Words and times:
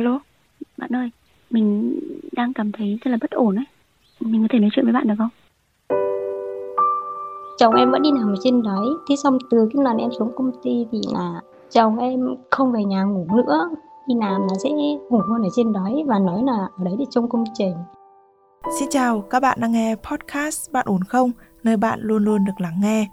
Alo, 0.00 0.18
bạn 0.78 0.96
ơi, 0.96 1.10
mình 1.50 1.98
đang 2.32 2.52
cảm 2.52 2.72
thấy 2.72 2.98
rất 3.04 3.10
là 3.10 3.18
bất 3.20 3.30
ổn 3.30 3.56
ấy. 3.56 3.64
Mình 4.20 4.42
có 4.42 4.48
thể 4.50 4.58
nói 4.58 4.70
chuyện 4.72 4.84
với 4.84 4.92
bạn 4.92 5.08
được 5.08 5.14
không? 5.18 5.28
Chồng 7.58 7.74
em 7.74 7.90
vẫn 7.90 8.02
đi 8.02 8.10
làm 8.12 8.28
ở 8.28 8.34
trên 8.42 8.62
đấy, 8.62 8.86
thế 9.08 9.16
xong 9.16 9.38
từ 9.50 9.68
cái 9.74 9.84
lần 9.84 9.96
em 9.96 10.10
xuống 10.18 10.32
công 10.36 10.50
ty 10.62 10.86
thì 10.92 11.00
là 11.14 11.40
chồng 11.70 11.98
em 11.98 12.20
không 12.50 12.72
về 12.72 12.84
nhà 12.84 13.02
ngủ 13.02 13.26
nữa, 13.36 13.70
đi 14.06 14.14
làm 14.20 14.40
là 14.40 14.54
sẽ 14.64 14.70
ngủ 15.10 15.20
luôn 15.28 15.42
ở 15.42 15.48
trên 15.56 15.72
đấy 15.72 16.04
và 16.06 16.18
nói 16.18 16.42
là 16.44 16.68
ở 16.78 16.84
đấy 16.84 16.94
để 16.98 17.04
trông 17.10 17.28
công 17.28 17.44
trình. 17.54 17.74
Xin 18.78 18.88
chào, 18.90 19.20
các 19.20 19.40
bạn 19.40 19.58
đang 19.60 19.72
nghe 19.72 19.94
podcast 19.94 20.72
Bạn 20.72 20.86
ổn 20.88 21.04
không? 21.04 21.30
Nơi 21.62 21.76
bạn 21.76 21.98
luôn 22.02 22.24
luôn 22.24 22.44
được 22.44 22.60
lắng 22.60 22.80
nghe. 22.82 23.08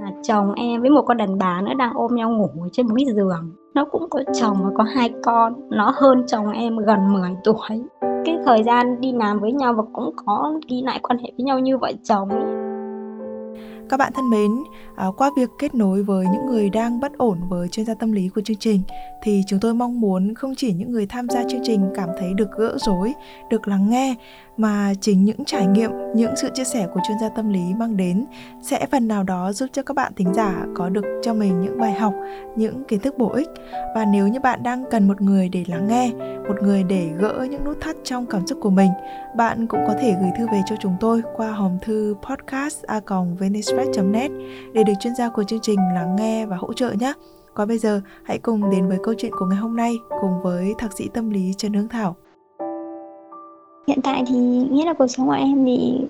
Là 0.00 0.12
chồng 0.22 0.52
em 0.52 0.80
với 0.80 0.90
một 0.90 1.02
con 1.02 1.16
đàn 1.16 1.38
bà 1.38 1.60
nữa 1.60 1.74
đang 1.78 1.94
ôm 1.94 2.14
nhau 2.14 2.30
ngủ 2.30 2.48
trên 2.72 2.86
một 2.88 2.94
cái 2.96 3.14
giường. 3.14 3.50
Nó 3.74 3.84
cũng 3.84 4.10
có 4.10 4.22
chồng 4.34 4.56
và 4.64 4.70
có 4.76 4.84
hai 4.84 5.10
con, 5.22 5.54
nó 5.70 5.92
hơn 5.96 6.24
chồng 6.26 6.52
em 6.52 6.76
gần 6.76 7.12
10 7.12 7.30
tuổi. 7.44 7.82
Cái 8.00 8.38
thời 8.46 8.62
gian 8.62 9.00
đi 9.00 9.12
làm 9.12 9.40
với 9.40 9.52
nhau 9.52 9.74
và 9.76 9.82
cũng 9.92 10.14
có 10.26 10.52
ghi 10.68 10.82
lại 10.82 11.00
quan 11.02 11.18
hệ 11.18 11.32
với 11.38 11.44
nhau 11.44 11.58
như 11.58 11.78
vợ 11.78 11.92
chồng 12.04 12.28
ấy. 12.28 12.70
Các 13.88 13.96
bạn 13.96 14.12
thân 14.14 14.30
mến, 14.30 14.50
à, 14.96 15.06
qua 15.16 15.30
việc 15.36 15.50
kết 15.58 15.74
nối 15.74 16.02
với 16.02 16.26
những 16.32 16.46
người 16.46 16.70
đang 16.70 17.00
bất 17.00 17.18
ổn 17.18 17.38
với 17.48 17.68
chuyên 17.68 17.86
gia 17.86 17.94
tâm 17.94 18.12
lý 18.12 18.28
của 18.28 18.40
chương 18.40 18.56
trình 18.56 18.82
thì 19.22 19.42
chúng 19.46 19.60
tôi 19.60 19.74
mong 19.74 20.00
muốn 20.00 20.34
không 20.34 20.54
chỉ 20.54 20.72
những 20.72 20.92
người 20.92 21.06
tham 21.06 21.28
gia 21.28 21.42
chương 21.48 21.60
trình 21.64 21.90
cảm 21.94 22.08
thấy 22.18 22.34
được 22.34 22.48
gỡ 22.58 22.76
rối, 22.78 23.12
được 23.50 23.68
lắng 23.68 23.90
nghe 23.90 24.14
mà 24.60 24.94
chính 25.00 25.24
những 25.24 25.44
trải 25.44 25.66
nghiệm, 25.66 25.90
những 26.14 26.36
sự 26.36 26.48
chia 26.54 26.64
sẻ 26.64 26.86
của 26.94 27.00
chuyên 27.08 27.18
gia 27.20 27.28
tâm 27.28 27.48
lý 27.48 27.74
mang 27.78 27.96
đến 27.96 28.24
sẽ 28.62 28.86
phần 28.90 29.08
nào 29.08 29.22
đó 29.22 29.52
giúp 29.52 29.66
cho 29.72 29.82
các 29.82 29.94
bạn 29.94 30.12
thính 30.16 30.34
giả 30.34 30.66
có 30.74 30.88
được 30.88 31.04
cho 31.22 31.34
mình 31.34 31.60
những 31.60 31.78
bài 31.78 31.92
học, 31.92 32.14
những 32.56 32.84
kiến 32.84 33.00
thức 33.00 33.18
bổ 33.18 33.28
ích. 33.28 33.48
Và 33.94 34.04
nếu 34.04 34.28
như 34.28 34.40
bạn 34.40 34.62
đang 34.62 34.84
cần 34.90 35.08
một 35.08 35.20
người 35.20 35.48
để 35.48 35.64
lắng 35.68 35.88
nghe, 35.88 36.10
một 36.48 36.62
người 36.62 36.82
để 36.82 37.10
gỡ 37.18 37.46
những 37.50 37.64
nút 37.64 37.80
thắt 37.80 37.96
trong 38.04 38.26
cảm 38.26 38.46
xúc 38.46 38.58
của 38.62 38.70
mình, 38.70 38.90
bạn 39.36 39.66
cũng 39.66 39.80
có 39.86 39.94
thể 40.00 40.14
gửi 40.20 40.30
thư 40.38 40.46
về 40.46 40.62
cho 40.66 40.76
chúng 40.80 40.96
tôi 41.00 41.22
qua 41.36 41.50
hòm 41.50 41.78
thư 41.82 42.14
podcast 42.30 42.84
net 44.04 44.30
để 44.72 44.84
được 44.84 44.92
chuyên 45.00 45.14
gia 45.14 45.28
của 45.28 45.44
chương 45.44 45.60
trình 45.62 45.78
lắng 45.94 46.16
nghe 46.16 46.46
và 46.46 46.56
hỗ 46.56 46.72
trợ 46.72 46.92
nhé. 46.92 47.12
Còn 47.54 47.68
bây 47.68 47.78
giờ, 47.78 48.00
hãy 48.24 48.38
cùng 48.38 48.70
đến 48.70 48.88
với 48.88 48.98
câu 49.04 49.14
chuyện 49.18 49.32
của 49.38 49.46
ngày 49.46 49.58
hôm 49.58 49.76
nay 49.76 49.96
cùng 50.20 50.42
với 50.42 50.74
thạc 50.78 50.92
sĩ 50.92 51.08
tâm 51.14 51.30
lý 51.30 51.54
Trần 51.56 51.72
Hương 51.72 51.88
Thảo. 51.88 52.16
Hiện 53.86 54.02
tại 54.02 54.24
thì 54.28 54.36
nghĩa 54.70 54.84
là 54.84 54.92
cuộc 54.92 55.06
sống 55.06 55.26
của 55.26 55.32
em 55.32 55.64
thì 55.64 56.00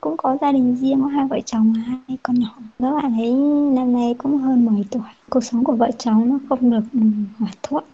cũng 0.00 0.16
có 0.16 0.36
gia 0.40 0.52
đình 0.52 0.76
riêng, 0.76 1.00
có 1.02 1.06
hai 1.06 1.26
vợ 1.30 1.38
chồng 1.46 1.72
và 1.76 1.82
hai 1.82 2.18
con 2.22 2.38
nhỏ. 2.38 2.54
Các 2.78 2.90
bạn 2.90 3.18
ấy 3.18 3.34
năm 3.74 3.92
nay 3.92 4.14
cũng 4.18 4.38
hơn 4.38 4.64
10 4.64 4.84
tuổi. 4.90 5.02
Cuộc 5.30 5.44
sống 5.44 5.64
của 5.64 5.72
vợ 5.72 5.90
chồng 5.98 6.28
nó 6.28 6.38
không 6.48 6.70
được 6.70 7.00
hòa 7.38 7.50
thuận. 7.62 7.84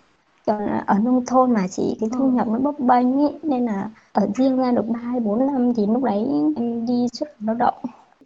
Còn 0.47 0.67
ở 0.87 0.99
nông 0.99 1.25
thôn 1.27 1.53
mà 1.53 1.69
chỉ 1.69 1.97
cái 2.01 2.11
thu 2.13 2.25
ừ. 2.25 2.31
nhập 2.31 2.49
nó 2.49 2.59
bấp 2.59 2.81
bênh 2.81 3.19
ý, 3.19 3.27
nên 3.43 3.65
là 3.65 3.91
ở 4.13 4.29
riêng 4.35 4.57
ra 4.57 4.73
được 4.73 4.89
3 4.89 5.01
4 5.25 5.47
năm 5.47 5.75
thì 5.77 5.87
lúc 5.87 6.03
đấy 6.03 6.27
em 6.57 6.87
đi 6.87 7.07
xuất 7.13 7.29
lao 7.41 7.55
động 7.55 7.75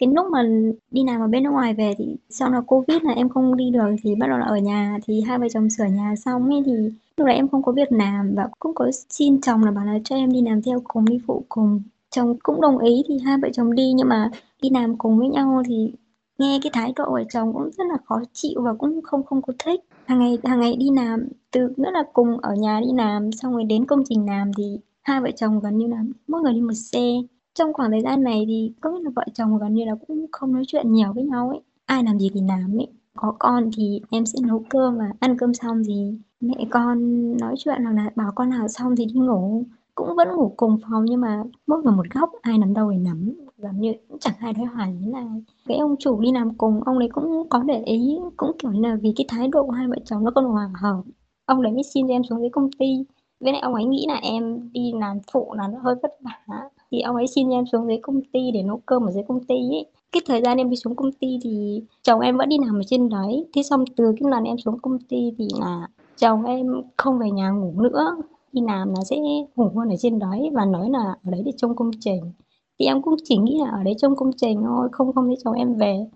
cái 0.00 0.08
lúc 0.14 0.26
mà 0.26 0.42
đi 0.90 1.04
làm 1.04 1.20
ở 1.20 1.26
bên 1.26 1.42
nước 1.42 1.50
ngoài 1.50 1.74
về 1.74 1.94
thì 1.98 2.16
sau 2.30 2.50
là 2.50 2.60
covid 2.60 3.02
là 3.02 3.12
em 3.12 3.28
không 3.28 3.56
đi 3.56 3.70
được 3.70 3.90
thì 4.02 4.14
bắt 4.14 4.26
đầu 4.26 4.38
là 4.38 4.46
ở 4.46 4.56
nhà 4.56 4.98
thì 5.06 5.20
hai 5.20 5.38
vợ 5.38 5.48
chồng 5.48 5.70
sửa 5.70 5.84
nhà 5.84 6.14
xong 6.24 6.50
ấy 6.50 6.62
thì 6.66 6.72
lúc 7.20 7.26
đấy 7.26 7.36
em 7.36 7.48
không 7.48 7.62
có 7.62 7.72
việc 7.72 7.92
làm 7.92 8.34
và 8.36 8.48
cũng 8.58 8.74
có 8.74 8.90
xin 9.10 9.40
chồng 9.40 9.64
là 9.64 9.70
bảo 9.70 9.84
là 9.84 9.98
cho 10.04 10.16
em 10.16 10.32
đi 10.32 10.42
làm 10.42 10.62
theo 10.62 10.80
cùng, 10.84 11.04
đi 11.04 11.18
phụ 11.26 11.44
cùng 11.48 11.82
chồng 12.10 12.36
cũng 12.42 12.60
đồng 12.60 12.78
ý 12.78 13.02
thì 13.08 13.18
hai 13.18 13.38
vợ 13.42 13.48
chồng 13.52 13.74
đi, 13.74 13.92
nhưng 13.92 14.08
mà 14.08 14.30
đi 14.62 14.70
làm 14.70 14.98
cùng 14.98 15.18
với 15.18 15.28
nhau 15.28 15.62
thì 15.66 15.92
nghe 16.38 16.58
cái 16.62 16.70
thái 16.74 16.92
độ 16.96 17.04
của 17.08 17.22
chồng 17.32 17.52
cũng 17.52 17.70
rất 17.72 17.84
là 17.90 17.96
khó 18.04 18.20
chịu 18.32 18.62
và 18.62 18.74
cũng 18.74 19.02
không 19.02 19.22
không 19.24 19.42
có 19.42 19.52
thích 19.58 19.80
hàng 20.06 20.18
ngày 20.18 20.38
hàng 20.44 20.60
ngày 20.60 20.76
đi 20.76 20.90
làm, 20.96 21.28
từ 21.50 21.60
nữa 21.76 21.90
là 21.92 22.02
cùng 22.12 22.38
ở 22.38 22.54
nhà 22.54 22.80
đi 22.80 22.88
làm, 22.94 23.32
xong 23.32 23.52
rồi 23.52 23.64
đến 23.64 23.84
công 23.86 24.02
trình 24.08 24.26
làm 24.26 24.50
thì 24.58 24.78
hai 25.02 25.20
vợ 25.20 25.30
chồng 25.36 25.60
gần 25.60 25.76
như 25.78 25.86
là 25.86 26.04
mỗi 26.28 26.40
người 26.40 26.52
đi 26.52 26.60
một 26.60 26.72
xe 26.74 27.10
trong 27.54 27.72
khoảng 27.72 27.90
thời 27.90 28.02
gian 28.02 28.22
này 28.22 28.44
thì 28.48 28.72
có 28.80 28.90
nghĩa 28.90 29.04
là 29.04 29.10
vợ 29.16 29.24
chồng 29.34 29.58
gần 29.58 29.74
như 29.74 29.84
là 29.84 29.94
cũng 30.08 30.26
không 30.32 30.52
nói 30.52 30.62
chuyện 30.66 30.92
nhiều 30.92 31.12
với 31.12 31.24
nhau 31.24 31.48
ấy. 31.48 31.60
Ai 31.86 32.04
làm 32.04 32.18
gì 32.18 32.30
thì 32.34 32.40
làm 32.48 32.78
ấy. 32.78 32.88
Có 33.16 33.34
con 33.38 33.70
thì 33.76 34.00
em 34.10 34.26
sẽ 34.26 34.38
nấu 34.46 34.64
cơm 34.68 34.98
và 34.98 35.12
ăn 35.20 35.38
cơm 35.38 35.54
xong 35.54 35.82
thì 35.86 36.18
mẹ 36.40 36.66
con 36.70 36.98
nói 37.36 37.54
chuyện 37.58 37.84
hoặc 37.84 37.92
là 37.92 38.10
bảo 38.16 38.32
con 38.34 38.50
nào 38.50 38.68
xong 38.68 38.96
thì 38.96 39.04
đi 39.04 39.20
ngủ. 39.20 39.64
Cũng 39.94 40.16
vẫn 40.16 40.28
ngủ 40.36 40.52
cùng 40.56 40.78
phòng 40.82 41.04
nhưng 41.04 41.20
mà 41.20 41.42
mỗi 41.66 41.82
người 41.82 41.94
một 41.94 42.06
góc, 42.14 42.30
ai 42.42 42.58
nằm 42.58 42.74
đâu 42.74 42.90
thì 42.92 42.98
nằm 42.98 43.30
gần 43.58 43.80
như 43.80 43.92
cũng 44.08 44.18
chẳng 44.18 44.34
ai 44.40 44.52
đối 44.52 44.66
hoài 44.66 44.96
với 45.00 45.12
này 45.12 45.42
cái 45.66 45.78
ông 45.78 45.96
chủ 45.98 46.20
đi 46.20 46.32
làm 46.32 46.54
cùng, 46.54 46.80
ông 46.84 46.98
ấy 46.98 47.08
cũng 47.08 47.48
có 47.48 47.62
để 47.62 47.82
ý. 47.84 48.18
Cũng 48.36 48.52
kiểu 48.58 48.72
như 48.72 48.80
là 48.80 48.96
vì 49.02 49.12
cái 49.16 49.24
thái 49.28 49.48
độ 49.48 49.62
của 49.66 49.72
hai 49.72 49.88
vợ 49.88 49.96
chồng 50.04 50.24
nó 50.24 50.30
còn 50.34 50.44
hòa 50.44 50.70
hợp 50.74 51.02
ông 51.50 51.62
đấy 51.62 51.72
mới 51.72 51.82
xin 51.82 52.08
cho 52.08 52.14
em 52.14 52.24
xuống 52.24 52.40
dưới 52.40 52.50
công 52.50 52.70
ty. 52.78 53.04
Với 53.40 53.52
lại 53.52 53.62
ông 53.62 53.74
ấy 53.74 53.84
nghĩ 53.84 54.04
là 54.08 54.14
em 54.14 54.70
đi 54.72 54.92
làm 55.00 55.18
phụ 55.32 55.54
là 55.54 55.68
nó 55.68 55.78
hơi 55.78 55.94
vất 56.02 56.12
vả. 56.20 56.56
Thì 56.90 57.00
ông 57.00 57.16
ấy 57.16 57.26
xin 57.26 57.50
em 57.50 57.64
xuống 57.72 57.86
dưới 57.86 57.98
công 58.02 58.20
ty 58.32 58.50
để 58.54 58.62
nấu 58.62 58.80
cơm 58.86 59.02
ở 59.02 59.12
dưới 59.12 59.22
công 59.28 59.44
ty 59.44 59.54
ấy. 59.54 59.86
Cái 60.12 60.22
thời 60.26 60.42
gian 60.42 60.58
em 60.58 60.70
đi 60.70 60.76
xuống 60.76 60.96
công 60.96 61.12
ty 61.12 61.38
thì 61.42 61.82
chồng 62.02 62.20
em 62.20 62.36
vẫn 62.36 62.48
đi 62.48 62.56
làm 62.66 62.74
ở 62.74 62.82
trên 62.86 63.08
đấy. 63.08 63.46
Thế 63.52 63.62
xong 63.62 63.84
từ 63.96 64.14
cái 64.20 64.30
lần 64.30 64.44
em 64.44 64.58
xuống 64.58 64.78
công 64.78 64.98
ty 64.98 65.32
thì 65.38 65.48
là 65.60 65.88
chồng 66.20 66.44
em 66.44 66.66
không 66.96 67.18
về 67.18 67.30
nhà 67.30 67.50
ngủ 67.50 67.72
nữa. 67.80 68.16
Đi 68.52 68.62
làm 68.66 68.88
là 68.88 69.04
sẽ 69.04 69.16
ngủ 69.56 69.70
luôn 69.74 69.88
ở 69.88 69.96
trên 69.98 70.18
đấy 70.18 70.50
và 70.52 70.64
nói 70.64 70.90
là 70.90 70.98
ở 70.98 71.30
đấy 71.30 71.42
để 71.46 71.52
trông 71.56 71.76
công 71.76 71.90
trình. 72.00 72.32
Thì 72.78 72.86
em 72.86 73.02
cũng 73.02 73.14
chỉ 73.24 73.36
nghĩ 73.36 73.58
là 73.64 73.70
ở 73.70 73.82
đấy 73.82 73.94
trông 73.98 74.16
công 74.16 74.30
trình 74.36 74.62
thôi 74.66 74.88
không 74.92 75.12
không 75.12 75.26
thấy 75.26 75.36
chồng 75.44 75.54
em 75.54 75.74
về. 75.74 76.06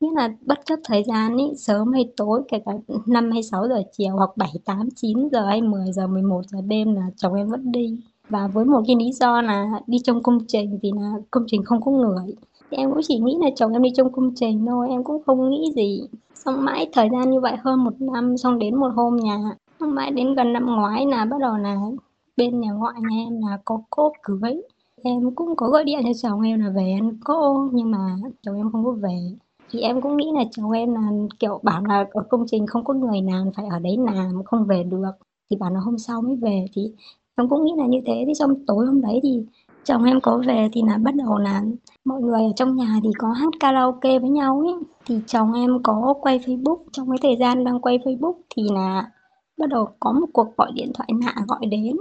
Nghĩa 0.00 0.10
là 0.16 0.28
bất 0.46 0.58
chấp 0.66 0.78
thời 0.84 1.02
gian 1.04 1.36
ý, 1.36 1.44
sớm 1.56 1.92
hay 1.92 2.12
tối 2.16 2.42
kể 2.48 2.58
cả 2.66 2.72
năm 3.06 3.30
hay 3.30 3.42
sáu 3.42 3.68
giờ 3.68 3.82
chiều 3.92 4.16
hoặc 4.16 4.30
bảy 4.36 4.52
tám 4.64 4.88
chín 4.96 5.28
giờ 5.32 5.46
hay 5.46 5.62
10 5.62 5.92
giờ 5.92 6.06
11 6.06 6.42
giờ 6.46 6.58
đêm 6.60 6.94
là 6.94 7.10
chồng 7.16 7.34
em 7.34 7.48
vẫn 7.48 7.72
đi. 7.72 7.98
Và 8.28 8.48
với 8.48 8.64
một 8.64 8.82
cái 8.86 8.96
lý 8.96 9.12
do 9.12 9.42
là 9.42 9.80
đi 9.86 9.98
trong 10.04 10.22
công 10.22 10.38
trình 10.48 10.78
thì 10.82 10.92
là 10.96 11.12
công 11.30 11.44
trình 11.46 11.64
không 11.64 11.80
có 11.80 11.90
người 11.90 12.34
thì 12.72 12.78
em 12.78 12.90
cũng 12.90 13.00
chỉ 13.02 13.18
nghĩ 13.18 13.36
là 13.40 13.50
chồng 13.56 13.72
em 13.72 13.82
đi 13.82 13.90
trong 13.94 14.12
công 14.12 14.34
trình 14.34 14.66
thôi, 14.66 14.86
em 14.90 15.04
cũng 15.04 15.22
không 15.26 15.50
nghĩ 15.50 15.72
gì. 15.76 16.02
Xong 16.34 16.64
mãi 16.64 16.88
thời 16.92 17.08
gian 17.12 17.30
như 17.30 17.40
vậy 17.40 17.56
hơn 17.64 17.84
một 17.84 18.00
năm, 18.00 18.36
xong 18.36 18.58
đến 18.58 18.76
một 18.76 18.88
hôm 18.96 19.16
nhà, 19.16 19.38
xong 19.80 19.94
mãi 19.94 20.10
đến 20.10 20.34
gần 20.34 20.52
năm 20.52 20.66
ngoái 20.66 21.06
là 21.06 21.24
bắt 21.24 21.36
đầu 21.40 21.56
là 21.56 21.76
bên 22.36 22.60
nhà 22.60 22.70
ngoại 22.72 22.94
nhà 23.00 23.16
em 23.26 23.40
là 23.42 23.58
có 23.64 23.80
cốt 23.90 24.12
cưới. 24.22 24.62
Em 25.02 25.34
cũng 25.34 25.56
có 25.56 25.68
gọi 25.68 25.84
điện 25.84 26.00
cho 26.04 26.10
chồng 26.22 26.40
em 26.40 26.60
là 26.60 26.70
về 26.70 26.92
ăn 27.00 27.16
cô 27.24 27.68
nhưng 27.72 27.90
mà 27.90 28.16
chồng 28.42 28.56
em 28.56 28.72
không 28.72 28.84
có 28.84 28.90
về. 28.92 29.18
Thì 29.70 29.80
em 29.80 30.00
cũng 30.00 30.16
nghĩ 30.16 30.30
là 30.34 30.44
chồng 30.50 30.70
em 30.70 30.94
là 30.94 31.10
kiểu 31.38 31.60
bảo 31.62 31.84
là 31.84 32.06
ở 32.10 32.22
công 32.28 32.44
trình 32.46 32.66
không 32.66 32.84
có 32.84 32.94
người 32.94 33.22
làm 33.22 33.50
phải 33.56 33.66
ở 33.70 33.78
đấy 33.78 33.96
làm, 33.98 34.44
không 34.44 34.64
về 34.64 34.82
được. 34.82 35.12
Thì 35.50 35.56
bảo 35.56 35.70
là 35.70 35.80
hôm 35.80 35.98
sau 35.98 36.22
mới 36.22 36.36
về. 36.36 36.66
Thì 36.74 36.92
em 37.36 37.48
cũng 37.48 37.64
nghĩ 37.64 37.72
là 37.76 37.86
như 37.86 38.00
thế. 38.06 38.24
Thì 38.26 38.32
trong 38.38 38.66
tối 38.66 38.86
hôm 38.86 39.00
đấy 39.00 39.20
thì 39.22 39.42
chồng 39.84 40.04
em 40.04 40.20
có 40.20 40.42
về 40.46 40.68
thì 40.72 40.82
là 40.86 40.98
bắt 40.98 41.14
đầu 41.14 41.38
là 41.38 41.62
mọi 42.04 42.20
người 42.20 42.40
ở 42.42 42.52
trong 42.56 42.76
nhà 42.76 43.00
thì 43.02 43.08
có 43.18 43.28
hát 43.28 43.52
karaoke 43.60 44.18
với 44.18 44.30
nhau 44.30 44.60
ấy 44.60 44.74
thì 45.06 45.20
chồng 45.26 45.52
em 45.52 45.82
có 45.82 46.14
quay 46.20 46.38
Facebook, 46.38 46.78
trong 46.92 47.10
cái 47.10 47.18
thời 47.22 47.36
gian 47.36 47.64
đang 47.64 47.80
quay 47.80 47.98
Facebook 47.98 48.34
thì 48.56 48.62
là 48.74 49.10
bắt 49.58 49.68
đầu 49.68 49.88
có 50.00 50.12
một 50.12 50.26
cuộc 50.32 50.56
gọi 50.56 50.72
điện 50.74 50.92
thoại 50.94 51.08
lạ 51.26 51.34
gọi 51.48 51.66
đến, 51.66 51.96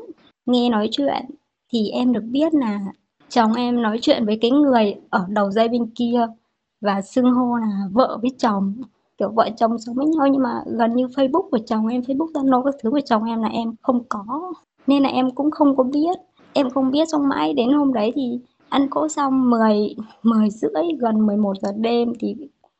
nghe 0.46 0.70
nói 0.70 0.90
chuyện. 0.92 1.26
Thì 1.74 1.90
em 1.90 2.14
được 2.14 2.24
biết 2.32 2.54
là 2.54 2.80
chồng 3.30 3.54
em 3.54 3.82
nói 3.82 4.00
chuyện 4.02 4.26
với 4.26 4.38
cái 4.42 4.52
người 4.52 4.96
ở 5.10 5.26
đầu 5.30 5.52
dây 5.52 5.68
bên 5.68 5.86
kia 5.96 6.28
và 6.82 7.02
xưng 7.02 7.32
hô 7.32 7.56
là 7.56 7.88
vợ 7.92 8.18
với 8.22 8.32
chồng. 8.38 8.74
Kiểu 9.18 9.32
vợ 9.36 9.50
chồng 9.58 9.80
sống 9.80 9.96
với 9.96 10.06
nhau 10.06 10.28
nhưng 10.28 10.44
mà 10.44 10.64
gần 10.66 10.96
như 10.96 11.06
Facebook 11.06 11.50
của 11.50 11.60
chồng 11.66 11.88
em, 11.88 12.02
Facebook 12.02 12.32
Zalo 12.32 12.64
các 12.64 12.76
thứ 12.84 12.92
của 12.92 13.00
chồng 13.06 13.24
em 13.24 13.42
là 13.42 13.48
em 13.48 13.76
không 13.82 14.04
có. 14.10 14.54
Nên 14.88 15.04
là 15.04 15.10
em 15.10 15.32
cũng 15.32 15.52
không 15.52 15.78
có 15.78 15.84
biết 15.84 16.18
em 16.54 16.70
không 16.70 16.92
biết 16.92 17.10
xong 17.12 17.30
mãi 17.30 17.54
đến 17.54 17.72
hôm 17.72 17.94
đấy 17.94 18.12
thì 18.16 18.40
ăn 18.70 18.88
cỗ 18.90 19.08
xong 19.08 19.50
10 19.50 19.96
10 20.24 20.50
rưỡi 20.50 20.84
gần 21.00 21.26
11 21.26 21.58
giờ 21.62 21.72
đêm 21.78 22.14
thì 22.20 22.36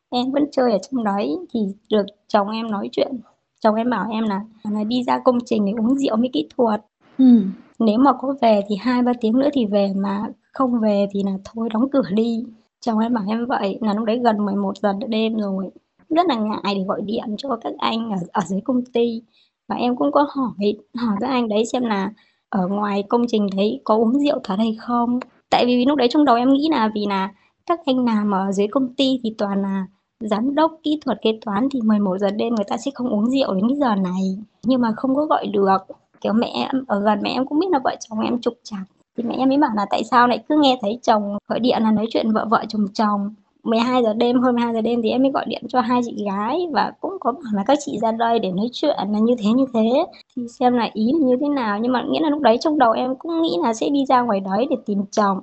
em 0.10 0.32
vẫn 0.32 0.46
chơi 0.52 0.72
ở 0.72 0.78
trong 0.92 1.04
đấy. 1.04 1.38
Thì 1.54 1.60
được 1.90 2.06
chồng 2.28 2.50
em 2.50 2.72
nói 2.72 2.90
chuyện. 2.92 3.20
Chồng 3.60 3.76
em 3.76 3.90
bảo 3.90 4.08
em 4.12 4.24
là, 4.24 4.42
là 4.64 4.84
đi 4.84 5.04
ra 5.04 5.20
công 5.26 5.38
trình 5.46 5.66
để 5.66 5.72
uống 5.72 5.98
rượu 5.98 6.18
với 6.18 6.30
kỹ 6.34 6.48
thuật. 6.58 6.86
Ừ. 7.18 7.42
nếu 7.80 7.98
mà 7.98 8.14
có 8.14 8.36
về 8.42 8.62
thì 8.68 8.76
hai 8.76 9.02
ba 9.02 9.14
tiếng 9.22 9.40
nữa 9.40 9.50
thì 9.54 9.66
về 9.66 9.94
mà 9.96 10.24
không 10.54 10.80
về 10.80 11.08
thì 11.12 11.24
là 11.24 11.32
thôi 11.46 11.70
đóng 11.74 11.90
cửa 11.90 12.10
đi. 12.14 12.44
Chồng 12.80 13.00
em 13.00 13.14
bảo 13.14 13.24
em 13.28 13.46
vậy 13.46 13.78
là 13.82 13.94
lúc 13.94 14.06
đấy 14.06 14.20
gần 14.24 14.46
11 14.46 14.78
giờ 14.78 14.94
đêm 15.08 15.38
rồi. 15.38 15.70
Rất 16.10 16.26
là 16.28 16.36
ngại 16.36 16.76
để 16.76 16.84
gọi 16.88 17.02
điện 17.02 17.36
cho 17.38 17.58
các 17.62 17.74
anh 17.78 18.12
ở, 18.12 18.18
ở 18.32 18.42
dưới 18.46 18.62
công 18.62 18.86
ty. 18.86 19.22
Và 19.68 19.76
em 19.76 19.96
cũng 19.96 20.12
có 20.12 20.28
hỏi 20.30 20.74
hỏi 20.96 21.18
các 21.20 21.28
anh 21.28 21.50
đấy 21.50 21.66
xem 21.66 21.84
là 21.84 22.12
ở 22.52 22.68
ngoài 22.68 23.04
công 23.10 23.26
trình 23.28 23.48
đấy 23.58 23.82
có 23.84 23.96
uống 23.96 24.20
rượu 24.20 24.40
thật 24.44 24.56
hay 24.58 24.76
không? 24.80 25.20
Tại 25.50 25.66
vì 25.66 25.86
lúc 25.86 25.98
đấy 25.98 26.08
trong 26.12 26.26
đầu 26.26 26.36
em 26.36 26.54
nghĩ 26.54 26.68
là 26.72 26.92
vì 26.96 27.06
là 27.10 27.30
các 27.66 27.80
anh 27.86 28.06
làm 28.06 28.32
ở 28.32 28.52
dưới 28.52 28.68
công 28.68 28.94
ty 28.94 29.20
thì 29.24 29.36
toàn 29.38 29.62
là 29.62 29.86
giám 30.20 30.56
đốc 30.56 30.80
kỹ 30.84 31.00
thuật 31.06 31.18
kế 31.22 31.40
toán 31.46 31.68
thì 31.72 31.82
11 31.82 32.18
giờ 32.18 32.30
đêm 32.30 32.56
người 32.56 32.66
ta 32.68 32.78
sẽ 32.78 32.92
không 32.94 33.10
uống 33.10 33.30
rượu 33.30 33.54
đến 33.54 33.68
cái 33.70 33.78
giờ 33.78 33.96
này. 33.96 34.38
Nhưng 34.64 34.82
mà 34.82 34.94
không 34.98 35.16
có 35.16 35.26
gọi 35.26 35.48
được. 35.48 35.78
Kiểu 36.22 36.34
mẹ 36.34 36.48
em, 36.54 36.86
ở 36.88 37.00
gần 37.02 37.20
mẹ 37.22 37.30
em 37.30 37.46
cũng 37.46 37.60
biết 37.60 37.68
là 37.72 37.80
vợ 37.84 37.96
chồng 38.00 38.20
em 38.20 38.42
trục 38.42 38.54
trặc. 38.64 38.82
Thì 39.18 39.24
mẹ 39.24 39.36
em 39.38 39.50
mới 39.50 39.58
bảo 39.58 39.72
là 39.76 39.86
tại 39.90 40.04
sao 40.04 40.28
lại 40.28 40.44
cứ 40.50 40.56
nghe 40.62 40.78
thấy 40.82 41.00
chồng 41.04 41.38
gọi 41.48 41.60
điện 41.60 41.84
là 41.84 41.92
nói 41.92 42.06
chuyện 42.12 42.32
vợ 42.32 42.48
vợ 42.50 42.64
chồng 42.70 42.88
chồng? 42.94 43.34
12 43.64 44.04
giờ 44.04 44.14
đêm, 44.14 44.42
hơn 44.42 44.56
12 44.56 44.74
giờ 44.74 44.82
đêm 44.82 45.02
thì 45.04 45.10
em 45.10 45.22
mới 45.22 45.32
gọi 45.32 45.46
điện 45.48 45.64
cho 45.70 45.82
hai 45.82 46.02
chị 46.06 46.24
gái 46.26 46.60
và 46.72 46.94
cũng 47.02 47.18
có 47.20 47.32
bảo 47.32 47.54
là 47.54 47.64
các 47.68 47.78
chị 47.86 48.00
ra 48.02 48.12
đây 48.12 48.40
để 48.40 48.52
nói 48.52 48.70
chuyện 48.74 48.98
là 49.12 49.20
như 49.20 49.36
thế 49.40 49.52
như 49.52 49.66
thế. 49.74 50.06
Thì 50.36 50.48
xem 50.48 50.74
là 50.74 50.90
ý 50.94 51.12
là 51.14 51.28
như 51.28 51.38
thế 51.42 51.48
nào 51.50 51.80
nhưng 51.80 51.92
mà 51.92 52.04
nghĩa 52.10 52.20
là 52.20 52.30
lúc 52.30 52.42
đấy 52.42 52.58
trong 52.62 52.80
đầu 52.80 52.92
em 52.92 53.16
cũng 53.16 53.42
nghĩ 53.42 53.58
là 53.64 53.74
sẽ 53.74 53.90
đi 53.90 54.06
ra 54.06 54.22
ngoài 54.22 54.40
đấy 54.40 54.68
để 54.70 54.76
tìm 54.86 55.04
chồng. 55.12 55.40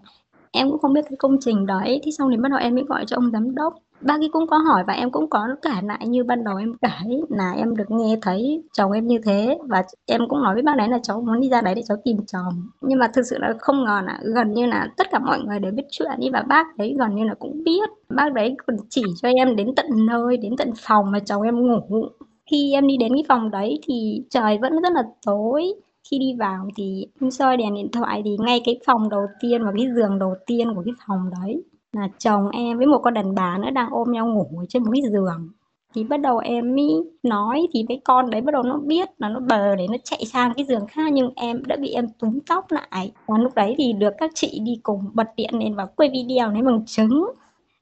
Em 0.53 0.71
cũng 0.71 0.79
không 0.79 0.93
biết 0.93 1.05
cái 1.11 1.17
công 1.19 1.37
trình 1.41 1.67
đấy 1.67 2.01
thì 2.05 2.13
xong 2.13 2.31
thì 2.31 2.37
bắt 2.37 2.49
đầu 2.51 2.59
em 2.63 2.75
mới 2.75 2.85
gọi 2.85 3.05
cho 3.07 3.17
ông 3.17 3.31
giám 3.31 3.55
đốc 3.55 3.75
bác 4.01 4.21
ấy 4.21 4.29
cũng 4.33 4.47
có 4.47 4.57
hỏi 4.59 4.85
và 4.87 4.93
em 4.93 5.11
cũng 5.11 5.31
có 5.31 5.49
cả 5.63 5.83
lại 5.85 6.09
như 6.09 6.25
ban 6.25 6.45
đầu 6.45 6.57
em 6.57 6.75
kể 6.83 6.89
là 7.29 7.53
em 7.53 7.77
được 7.77 7.91
nghe 7.91 8.19
thấy 8.23 8.63
chồng 8.73 8.93
em 8.93 9.07
như 9.07 9.19
thế 9.25 9.59
và 9.69 9.83
em 10.07 10.21
cũng 10.29 10.43
nói 10.43 10.55
với 10.55 10.63
bác 10.63 10.77
đấy 10.77 10.89
là 10.89 10.99
cháu 11.03 11.21
muốn 11.21 11.41
đi 11.41 11.49
ra 11.49 11.61
đấy 11.61 11.75
để 11.75 11.83
cháu 11.89 11.97
tìm 12.05 12.17
chồng. 12.27 12.69
Nhưng 12.81 12.99
mà 12.99 13.09
thực 13.15 13.23
sự 13.23 13.39
là 13.39 13.55
không 13.61 13.85
ngờ 13.85 14.01
là 14.07 14.21
gần 14.23 14.55
như 14.55 14.67
là 14.67 14.89
tất 14.97 15.07
cả 15.11 15.19
mọi 15.19 15.41
người 15.41 15.59
đều 15.59 15.73
biết 15.73 15.83
chuyện 15.91 16.11
đi 16.19 16.31
và 16.31 16.43
bác 16.49 16.77
đấy 16.77 16.97
gần 16.99 17.15
như 17.15 17.25
là 17.25 17.35
cũng 17.35 17.65
biết. 17.65 17.89
Bác 18.09 18.33
đấy 18.33 18.57
còn 18.67 18.77
chỉ 18.89 19.03
cho 19.23 19.29
em 19.29 19.57
đến 19.57 19.75
tận 19.75 19.87
nơi, 20.07 20.37
đến 20.37 20.57
tận 20.59 20.73
phòng 20.79 21.11
mà 21.11 21.19
chồng 21.21 21.43
em 21.43 21.61
ngủ. 21.67 22.09
Khi 22.51 22.73
em 22.73 22.87
đi 22.87 22.97
đến 22.97 23.13
cái 23.15 23.25
phòng 23.29 23.51
đấy 23.51 23.81
thì 23.89 24.23
trời 24.31 24.59
vẫn 24.59 24.83
rất 24.83 24.93
là 24.93 25.03
tối. 25.27 25.65
Khi 26.11 26.19
đi 26.19 26.35
vào 26.39 26.69
thì 26.77 27.07
em 27.21 27.31
soi 27.31 27.57
đèn 27.57 27.75
điện 27.75 27.89
thoại 27.93 28.23
thì 28.25 28.37
ngay 28.41 28.61
cái 28.65 28.81
phòng 28.87 29.09
đầu 29.09 29.27
tiên 29.41 29.65
và 29.65 29.73
cái 29.77 29.87
giường 29.97 30.19
đầu 30.19 30.35
tiên 30.47 30.75
của 30.75 30.83
cái 30.85 30.95
phòng 31.07 31.31
đấy 31.41 31.63
là 31.93 32.09
chồng 32.19 32.49
em 32.51 32.79
với 32.79 32.87
một 32.87 32.99
con 33.03 33.15
đàn 33.15 33.35
bà 33.35 33.59
nữa 33.59 33.71
đang 33.71 33.89
ôm 33.91 34.13
nhau 34.13 34.27
ngủ 34.27 34.65
trên 34.69 34.85
một 34.85 34.91
cái 34.93 35.03
giường. 35.13 35.49
Thì 35.95 36.05
bắt 36.05 36.21
đầu 36.21 36.39
em 36.39 36.75
mới 36.77 36.89
nói, 37.23 37.67
thì 37.75 37.85
cái 37.89 38.01
con 38.05 38.31
đấy 38.31 38.41
bắt 38.41 38.53
đầu 38.53 38.63
nó 38.63 38.79
biết 38.79 39.09
là 39.19 39.29
nó 39.29 39.41
bờ 39.41 39.77
để 39.77 39.87
nó 39.91 39.97
chạy 40.05 40.25
sang 40.25 40.53
cái 40.57 40.65
giường 40.65 40.87
khác, 40.87 41.13
nhưng 41.13 41.31
em 41.37 41.65
đã 41.65 41.77
bị 41.77 41.91
em 41.93 42.09
túm 42.19 42.39
tóc 42.49 42.67
lại. 42.71 43.13
Và 43.27 43.39
lúc 43.39 43.55
đấy 43.55 43.75
thì 43.79 43.93
được 43.93 44.13
các 44.19 44.31
chị 44.35 44.61
đi 44.65 44.81
cùng 44.83 45.05
bật 45.15 45.27
điện 45.37 45.51
lên 45.53 45.75
và 45.75 45.87
quay 45.87 46.11
video 46.13 46.53
lấy 46.53 46.63
bằng 46.63 46.85
chứng. 46.87 47.25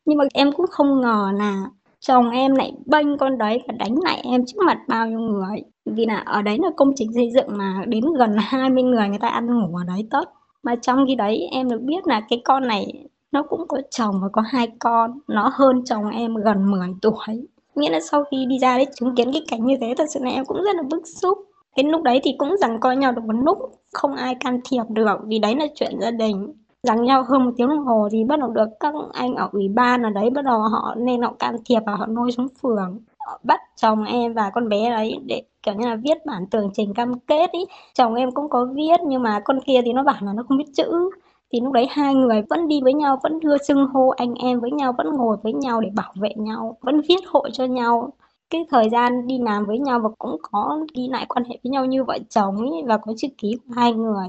Nhưng 0.05 0.19
mà 0.19 0.25
em 0.35 0.53
cũng 0.53 0.67
không 0.71 1.01
ngờ 1.01 1.33
là 1.35 1.65
chồng 2.01 2.31
em 2.31 2.55
lại 2.55 2.73
bênh 2.87 3.19
con 3.19 3.39
đấy 3.39 3.63
và 3.69 3.75
đánh 3.79 3.95
lại 4.03 4.21
em 4.25 4.47
trước 4.47 4.59
mặt 4.67 4.79
bao 4.89 5.07
nhiêu 5.09 5.21
người. 5.21 5.63
Vì 5.85 6.07
là 6.07 6.17
ở 6.17 6.43
đấy 6.43 6.59
là 6.63 6.71
công 6.77 6.93
trình 6.97 7.13
xây 7.15 7.31
dựng 7.31 7.47
mà 7.49 7.85
đến 7.89 8.05
gần 8.19 8.37
20 8.39 8.83
người 8.83 9.09
người 9.09 9.19
ta 9.19 9.29
ăn 9.29 9.47
ngủ 9.47 9.77
ở 9.77 9.85
đấy 9.85 10.09
tốt 10.11 10.29
mà 10.63 10.77
trong 10.77 11.07
khi 11.07 11.15
đấy 11.15 11.49
em 11.53 11.69
được 11.71 11.81
biết 11.83 12.07
là 12.07 12.21
cái 12.29 12.41
con 12.45 12.69
này 12.69 13.09
nó 13.37 13.43
cũng 13.43 13.69
có 13.69 13.79
chồng 13.91 14.21
và 14.23 14.29
có 14.33 14.43
hai 14.47 14.69
con. 14.79 15.19
Nó 15.29 15.51
hơn 15.55 15.85
chồng 15.85 16.11
em 16.11 16.35
gần 16.35 16.71
10 16.71 16.89
tuổi. 17.03 17.47
Nghĩa 17.75 17.91
là 17.91 18.01
sau 18.01 18.25
khi 18.31 18.47
đi 18.47 18.59
ra 18.59 18.77
đấy 18.77 18.87
chứng 18.95 19.15
kiến 19.15 19.33
cái 19.33 19.43
cảnh 19.49 19.67
như 19.67 19.77
thế, 19.81 19.95
thật 19.99 20.05
sự 20.11 20.21
là 20.23 20.31
em 20.31 20.45
cũng 20.45 20.63
rất 20.63 20.77
là 20.77 20.83
bức 20.91 21.03
xúc. 21.07 21.39
Cái 21.77 21.85
lúc 21.85 22.03
đấy 22.03 22.21
thì 22.25 22.35
cũng 22.39 22.57
rằng 22.57 22.81
coi 22.81 22.97
nhau 22.97 23.13
được 23.13 23.25
một 23.25 23.33
lúc, 23.33 23.59
không 23.93 24.15
ai 24.15 24.35
can 24.35 24.61
thiệp 24.65 24.83
được 24.89 25.19
vì 25.25 25.39
đấy 25.39 25.55
là 25.57 25.67
chuyện 25.75 26.01
gia 26.01 26.11
đình. 26.11 26.53
Rằng 26.83 27.05
nhau 27.05 27.25
hơn 27.29 27.45
một 27.45 27.51
tiếng 27.57 27.69
đồng 27.69 27.85
hồ 27.85 28.09
thì 28.13 28.25
bắt 28.25 28.39
đầu 28.39 28.51
được 28.51 28.69
các 28.81 28.95
anh 29.13 29.35
ở 29.35 29.49
ủy 29.53 29.69
ban 29.69 30.03
ở 30.03 30.11
đấy 30.11 30.31
bắt 30.31 30.45
đầu 30.45 30.61
họ, 30.61 30.95
nên 30.99 31.23
họ 31.23 31.35
can 31.39 31.57
thiệp 31.65 31.81
và 31.87 31.95
họ 31.95 32.07
nuôi 32.07 32.33
xuống 32.33 32.49
phường. 32.63 32.99
Họ 33.19 33.41
bắt 33.43 33.61
chồng 33.77 34.05
em 34.05 34.35
và 34.35 34.51
con 34.55 34.69
bé 34.69 34.91
đấy 34.91 35.19
để, 35.27 35.43
kiểu 35.63 35.75
như 35.75 35.87
là, 35.87 35.97
viết 35.97 36.27
bản 36.27 36.47
tường 36.51 36.71
trình 36.75 36.95
cam 36.95 37.19
kết 37.19 37.51
ý. 37.53 37.65
Chồng 37.95 38.15
em 38.15 38.31
cũng 38.31 38.49
có 38.49 38.69
viết 38.75 39.01
nhưng 39.07 39.23
mà 39.23 39.41
con 39.45 39.61
kia 39.61 39.81
thì 39.85 39.93
nó 39.93 40.03
bảo 40.03 40.17
là 40.21 40.33
nó 40.33 40.43
không 40.49 40.59
biết 40.59 40.73
chữ 40.77 41.11
thì 41.53 41.61
lúc 41.61 41.73
đấy 41.73 41.87
hai 41.91 42.15
người 42.15 42.43
vẫn 42.51 42.69
đi 42.69 42.81
với 42.83 42.95
nhau, 42.95 43.21
vẫn 43.23 43.41
đưa 43.41 43.57
xưng 43.59 43.87
hô 43.87 44.09
anh 44.09 44.35
em 44.35 44.61
với 44.61 44.71
nhau, 44.71 44.95
vẫn 44.99 45.11
ngồi 45.17 45.37
với 45.43 45.53
nhau 45.53 45.81
để 45.81 45.91
bảo 45.95 46.13
vệ 46.21 46.31
nhau, 46.37 46.77
vẫn 46.81 47.01
viết 47.09 47.21
hộ 47.27 47.49
cho 47.53 47.65
nhau. 47.65 48.13
Cái 48.51 48.67
thời 48.71 48.91
gian 48.91 49.27
đi 49.27 49.39
làm 49.39 49.67
với 49.67 49.79
nhau 49.79 50.01
và 50.03 50.09
cũng 50.19 50.37
có 50.43 50.79
ghi 50.95 51.09
lại 51.09 51.27
quan 51.29 51.45
hệ 51.45 51.59
với 51.65 51.71
nhau 51.71 51.85
như 51.85 52.05
vợ 52.05 52.19
chồng 52.29 52.57
ấy 52.57 52.83
và 52.87 52.97
có 52.99 53.13
chữ 53.17 53.29
ký 53.39 53.57
của 53.57 53.75
hai 53.77 53.93
người. 53.93 54.27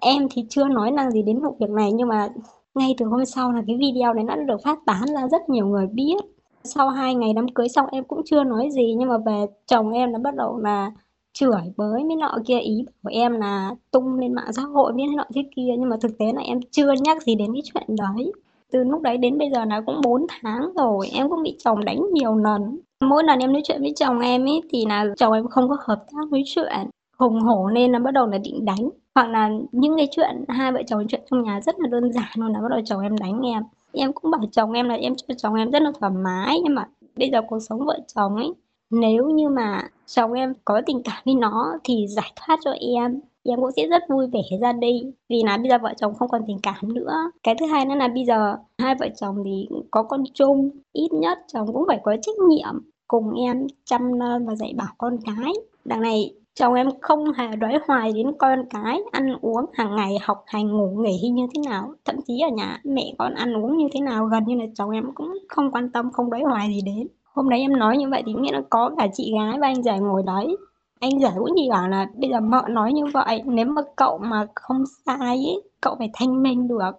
Em 0.00 0.28
thì 0.30 0.46
chưa 0.48 0.64
nói 0.68 0.90
năng 0.90 1.10
gì 1.10 1.22
đến 1.22 1.40
vụ 1.40 1.56
việc 1.60 1.70
này 1.70 1.92
nhưng 1.92 2.08
mà 2.08 2.28
ngay 2.74 2.94
từ 2.98 3.06
hôm 3.06 3.24
sau 3.24 3.52
là 3.52 3.62
cái 3.66 3.76
video 3.76 4.14
này 4.14 4.24
đã 4.24 4.36
được 4.36 4.62
phát 4.64 4.78
tán 4.86 5.02
ra 5.14 5.28
rất 5.28 5.48
nhiều 5.48 5.66
người 5.66 5.86
biết. 5.86 6.16
Sau 6.64 6.90
hai 6.90 7.14
ngày 7.14 7.32
đám 7.32 7.48
cưới 7.48 7.68
xong 7.68 7.86
em 7.92 8.04
cũng 8.04 8.22
chưa 8.24 8.44
nói 8.44 8.70
gì 8.70 8.94
nhưng 8.98 9.08
mà 9.08 9.18
về 9.18 9.46
chồng 9.66 9.92
em 9.92 10.12
đã 10.12 10.18
bắt 10.18 10.34
đầu 10.34 10.58
là 10.58 10.92
chửi 11.32 11.60
bới 11.76 12.04
mấy 12.04 12.16
nọ 12.16 12.38
kia, 12.46 12.58
ý 12.58 12.84
của 13.02 13.10
em 13.12 13.32
là 13.32 13.70
tung 13.90 14.18
lên 14.18 14.34
mạng 14.34 14.52
xã 14.52 14.62
hội 14.62 14.92
biết 14.92 15.04
thế 15.10 15.16
nọ 15.16 15.24
thế 15.34 15.42
kia. 15.56 15.74
Nhưng 15.78 15.88
mà 15.88 15.96
thực 16.00 16.18
tế 16.18 16.26
là 16.34 16.42
em 16.42 16.60
chưa 16.70 16.92
nhắc 17.04 17.22
gì 17.22 17.34
đến 17.34 17.52
cái 17.52 17.62
chuyện 17.64 17.96
đấy. 17.96 18.32
Từ 18.72 18.84
lúc 18.84 19.02
đấy 19.02 19.16
đến 19.16 19.38
bây 19.38 19.50
giờ 19.50 19.64
là 19.64 19.80
cũng 19.86 20.00
4 20.04 20.26
tháng 20.28 20.72
rồi, 20.76 21.08
em 21.14 21.28
cũng 21.28 21.42
bị 21.42 21.56
chồng 21.64 21.84
đánh 21.84 22.00
nhiều 22.12 22.36
lần. 22.36 22.78
Mỗi 23.00 23.24
lần 23.24 23.38
em 23.38 23.52
nói 23.52 23.62
chuyện 23.64 23.80
với 23.80 23.92
chồng 23.96 24.20
em 24.20 24.44
ấy 24.44 24.60
thì 24.70 24.84
là 24.88 25.04
chồng 25.16 25.32
em 25.32 25.48
không 25.48 25.68
có 25.68 25.76
hợp 25.80 26.04
tác 26.12 26.30
với 26.30 26.42
chuyện 26.46 26.90
hùng 27.18 27.40
hổ 27.40 27.68
nên 27.68 27.92
là 27.92 27.98
bắt 27.98 28.10
đầu 28.10 28.26
là 28.26 28.38
định 28.38 28.64
đánh. 28.64 28.90
Hoặc 29.14 29.28
là 29.28 29.50
những 29.72 29.96
cái 29.96 30.08
chuyện, 30.10 30.44
hai 30.48 30.72
vợ 30.72 30.82
chồng 30.86 31.06
chuyện 31.08 31.20
trong 31.30 31.42
nhà 31.42 31.60
rất 31.60 31.80
là 31.80 31.88
đơn 31.88 32.12
giản 32.12 32.28
luôn 32.34 32.52
là 32.52 32.60
bắt 32.60 32.68
đầu 32.70 32.80
chồng 32.84 33.02
em 33.02 33.18
đánh 33.18 33.40
em. 33.40 33.62
Em 33.92 34.12
cũng 34.12 34.30
bảo 34.30 34.40
chồng 34.52 34.72
em 34.72 34.88
là 34.88 34.94
em 34.94 35.14
cho 35.16 35.34
chồng 35.38 35.54
em 35.54 35.70
rất 35.70 35.82
là 35.82 35.92
thoải 36.00 36.12
mái, 36.24 36.60
nhưng 36.64 36.74
mà 36.74 36.88
bây 37.16 37.30
giờ 37.30 37.40
cuộc 37.48 37.58
sống 37.58 37.86
vợ 37.86 37.98
chồng 38.14 38.36
ấy 38.36 38.52
nếu 38.92 39.30
như 39.30 39.48
mà 39.48 39.88
chồng 40.06 40.32
em 40.32 40.54
có 40.64 40.82
tình 40.86 41.02
cảm 41.02 41.22
với 41.24 41.34
nó 41.34 41.78
thì 41.84 42.06
giải 42.08 42.32
thoát 42.36 42.58
cho 42.64 42.70
em 42.70 43.20
em 43.44 43.60
cũng 43.60 43.70
sẽ 43.76 43.86
rất 43.86 44.02
vui 44.08 44.26
vẻ 44.26 44.42
ra 44.60 44.72
đi. 44.72 45.02
Vì 45.28 45.42
là 45.44 45.56
bây 45.56 45.68
giờ 45.68 45.78
vợ 45.82 45.94
chồng 45.96 46.14
không 46.14 46.28
còn 46.28 46.42
tình 46.46 46.58
cảm 46.62 46.94
nữa. 46.94 47.14
Cái 47.42 47.54
thứ 47.60 47.66
hai 47.66 47.84
nữa 47.84 47.94
là 47.94 48.08
bây 48.08 48.24
giờ 48.24 48.56
hai 48.78 48.94
vợ 48.94 49.08
chồng 49.16 49.42
thì 49.44 49.68
có 49.90 50.02
con 50.02 50.24
chung, 50.34 50.70
ít 50.92 51.12
nhất 51.12 51.38
chồng 51.52 51.72
cũng 51.72 51.84
phải 51.88 52.00
có 52.02 52.16
trách 52.22 52.38
nhiệm 52.48 52.80
cùng 53.08 53.34
em 53.34 53.66
chăm 53.84 54.12
lo 54.12 54.38
và 54.46 54.54
dạy 54.54 54.72
bảo 54.76 54.88
con 54.98 55.16
cái. 55.24 55.52
Đằng 55.84 56.00
này, 56.00 56.34
chồng 56.54 56.74
em 56.74 56.88
không 57.00 57.32
hề 57.32 57.56
đoái 57.56 57.78
hoài 57.86 58.12
đến 58.12 58.32
con 58.38 58.64
cái, 58.70 59.00
ăn 59.12 59.36
uống 59.40 59.64
hàng 59.72 59.96
ngày, 59.96 60.18
học 60.22 60.44
hành, 60.46 60.68
ngủ 60.68 60.90
nghỉ 60.98 61.28
như 61.28 61.46
thế 61.54 61.62
nào. 61.70 61.94
Thậm 62.04 62.16
chí 62.26 62.40
ở 62.40 62.48
nhà 62.48 62.80
mẹ 62.84 63.14
con 63.18 63.34
ăn 63.34 63.56
uống 63.56 63.76
như 63.76 63.88
thế 63.92 64.00
nào, 64.00 64.26
gần 64.26 64.44
như 64.46 64.56
là 64.56 64.64
chồng 64.74 64.90
em 64.90 65.04
cũng 65.14 65.38
không 65.48 65.70
quan 65.70 65.90
tâm, 65.90 66.12
không 66.12 66.30
đoái 66.30 66.42
hoài 66.42 66.68
gì 66.68 66.80
đến 66.86 67.08
hôm 67.34 67.48
đấy 67.48 67.60
em 67.60 67.78
nói 67.78 67.96
như 67.96 68.08
vậy 68.08 68.22
thì 68.26 68.32
nghĩa 68.32 68.52
là 68.52 68.62
có 68.70 68.90
cả 68.98 69.06
chị 69.14 69.32
gái 69.34 69.58
và 69.60 69.66
anh 69.66 69.82
rể 69.82 69.98
ngồi 69.98 70.22
đấy. 70.26 70.56
Anh 71.00 71.20
rể 71.20 71.28
cũng 71.38 71.50
chỉ 71.56 71.70
bảo 71.70 71.88
là 71.88 72.06
bây 72.14 72.30
giờ 72.30 72.40
mợ 72.40 72.62
nói 72.68 72.92
như 72.92 73.04
vậy 73.14 73.42
nếu 73.44 73.66
mà 73.66 73.82
cậu 73.96 74.18
mà 74.18 74.46
không 74.54 74.84
sai 75.06 75.36
ý, 75.36 75.54
cậu 75.80 75.94
phải 75.98 76.10
thanh 76.14 76.42
minh 76.42 76.68
được. 76.68 76.90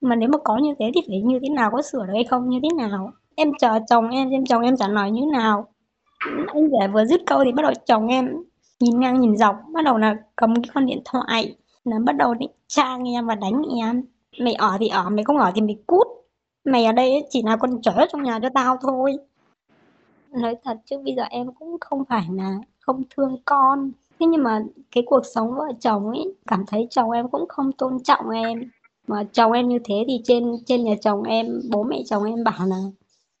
Mà 0.00 0.14
nếu 0.14 0.28
mà 0.28 0.38
có 0.44 0.56
như 0.56 0.74
thế 0.78 0.90
thì 0.94 1.00
phải 1.08 1.20
như 1.20 1.38
thế 1.42 1.48
nào 1.48 1.70
có 1.70 1.82
sửa 1.82 2.06
được 2.06 2.12
hay 2.14 2.24
không 2.24 2.48
như 2.48 2.60
thế 2.62 2.68
nào? 2.76 3.12
Em 3.34 3.52
chờ 3.58 3.78
chồng 3.88 4.10
em 4.10 4.30
xem 4.30 4.44
chồng 4.44 4.62
em 4.62 4.76
trả 4.76 4.88
lời 4.88 5.10
như 5.10 5.26
nào. 5.32 5.66
Anh 6.46 6.70
rể 6.70 6.88
vừa 6.92 7.04
dứt 7.04 7.20
câu 7.26 7.44
thì 7.44 7.52
bắt 7.52 7.62
đầu 7.62 7.72
chồng 7.86 8.08
em 8.08 8.36
nhìn 8.80 9.00
ngang 9.00 9.20
nhìn 9.20 9.36
dọc 9.36 9.56
bắt 9.74 9.84
đầu 9.84 9.98
là 9.98 10.16
cầm 10.36 10.54
cái 10.54 10.70
con 10.74 10.86
điện 10.86 11.02
thoại 11.04 11.56
là 11.84 11.96
bắt 12.04 12.16
đầu 12.16 12.34
định 12.34 12.50
tra 12.68 12.96
em 13.14 13.26
và 13.26 13.34
đánh 13.34 13.62
em. 13.80 14.02
Mày 14.40 14.54
ở 14.54 14.76
thì 14.80 14.88
ở 14.88 15.10
mày 15.10 15.24
không 15.24 15.38
ở 15.38 15.52
thì 15.54 15.60
mày 15.60 15.76
cút. 15.86 16.06
Mày 16.64 16.84
ở 16.84 16.92
đây 16.92 17.26
chỉ 17.30 17.42
là 17.42 17.56
con 17.56 17.82
chó 17.82 17.92
trong 18.12 18.22
nhà 18.22 18.38
cho 18.42 18.48
tao 18.54 18.76
thôi 18.82 19.16
nói 20.32 20.54
thật 20.64 20.78
chứ, 20.84 20.96
bây 21.04 21.14
giờ 21.14 21.22
em 21.30 21.46
cũng 21.58 21.76
không 21.80 22.04
phải 22.04 22.26
là 22.32 22.58
không 22.80 23.02
thương 23.16 23.36
con. 23.44 23.90
Thế 24.20 24.26
nhưng 24.26 24.42
mà 24.42 24.64
cái 24.92 25.04
cuộc 25.06 25.22
sống 25.34 25.54
vợ 25.54 25.64
chồng 25.80 26.08
ấy, 26.08 26.34
cảm 26.46 26.64
thấy 26.66 26.86
chồng 26.90 27.10
em 27.10 27.28
cũng 27.28 27.44
không 27.48 27.72
tôn 27.72 28.02
trọng 28.02 28.30
em. 28.30 28.70
Mà 29.06 29.24
chồng 29.32 29.52
em 29.52 29.68
như 29.68 29.78
thế 29.84 30.04
thì 30.08 30.20
trên 30.24 30.52
trên 30.66 30.84
nhà 30.84 30.94
chồng 31.02 31.22
em, 31.22 31.60
bố 31.70 31.82
mẹ 31.82 32.02
chồng 32.06 32.24
em 32.24 32.44
bảo 32.44 32.66
là 32.66 32.76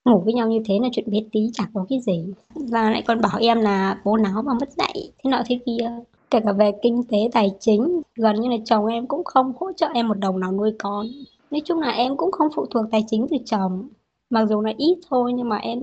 ngủ 0.04 0.22
với 0.24 0.34
nhau 0.34 0.48
như 0.48 0.60
thế 0.64 0.78
là 0.82 0.88
chuyện 0.92 1.10
bé 1.10 1.18
tí 1.32 1.40
chẳng 1.52 1.68
có 1.74 1.86
cái 1.88 2.00
gì. 2.00 2.24
Và 2.54 2.90
lại 2.90 3.02
còn 3.06 3.20
bảo 3.20 3.38
em 3.40 3.60
là 3.60 4.00
bố 4.04 4.16
náo 4.16 4.42
mà 4.42 4.54
mất 4.60 4.72
dạy, 4.72 4.94
thế 4.94 5.30
nọ 5.30 5.42
thế 5.46 5.58
kia. 5.66 5.90
Kể 6.30 6.40
cả 6.44 6.52
về 6.52 6.72
kinh 6.82 7.02
tế, 7.08 7.18
tài 7.32 7.50
chính, 7.60 8.02
gần 8.14 8.40
như 8.40 8.48
là 8.48 8.56
chồng 8.64 8.86
em 8.86 9.06
cũng 9.06 9.24
không 9.24 9.52
hỗ 9.60 9.72
trợ 9.72 9.88
em 9.94 10.08
một 10.08 10.18
đồng 10.18 10.40
nào 10.40 10.52
nuôi 10.52 10.72
con. 10.78 11.06
Nói 11.50 11.62
chung 11.64 11.80
là 11.80 11.90
em 11.90 12.16
cũng 12.16 12.32
không 12.32 12.48
phụ 12.54 12.66
thuộc 12.66 12.86
tài 12.92 13.04
chính 13.06 13.26
từ 13.30 13.36
chồng. 13.44 13.88
Mặc 14.30 14.46
dù 14.48 14.60
là 14.60 14.72
ít 14.76 14.98
thôi, 15.10 15.32
nhưng 15.32 15.48
mà 15.48 15.56
em 15.56 15.80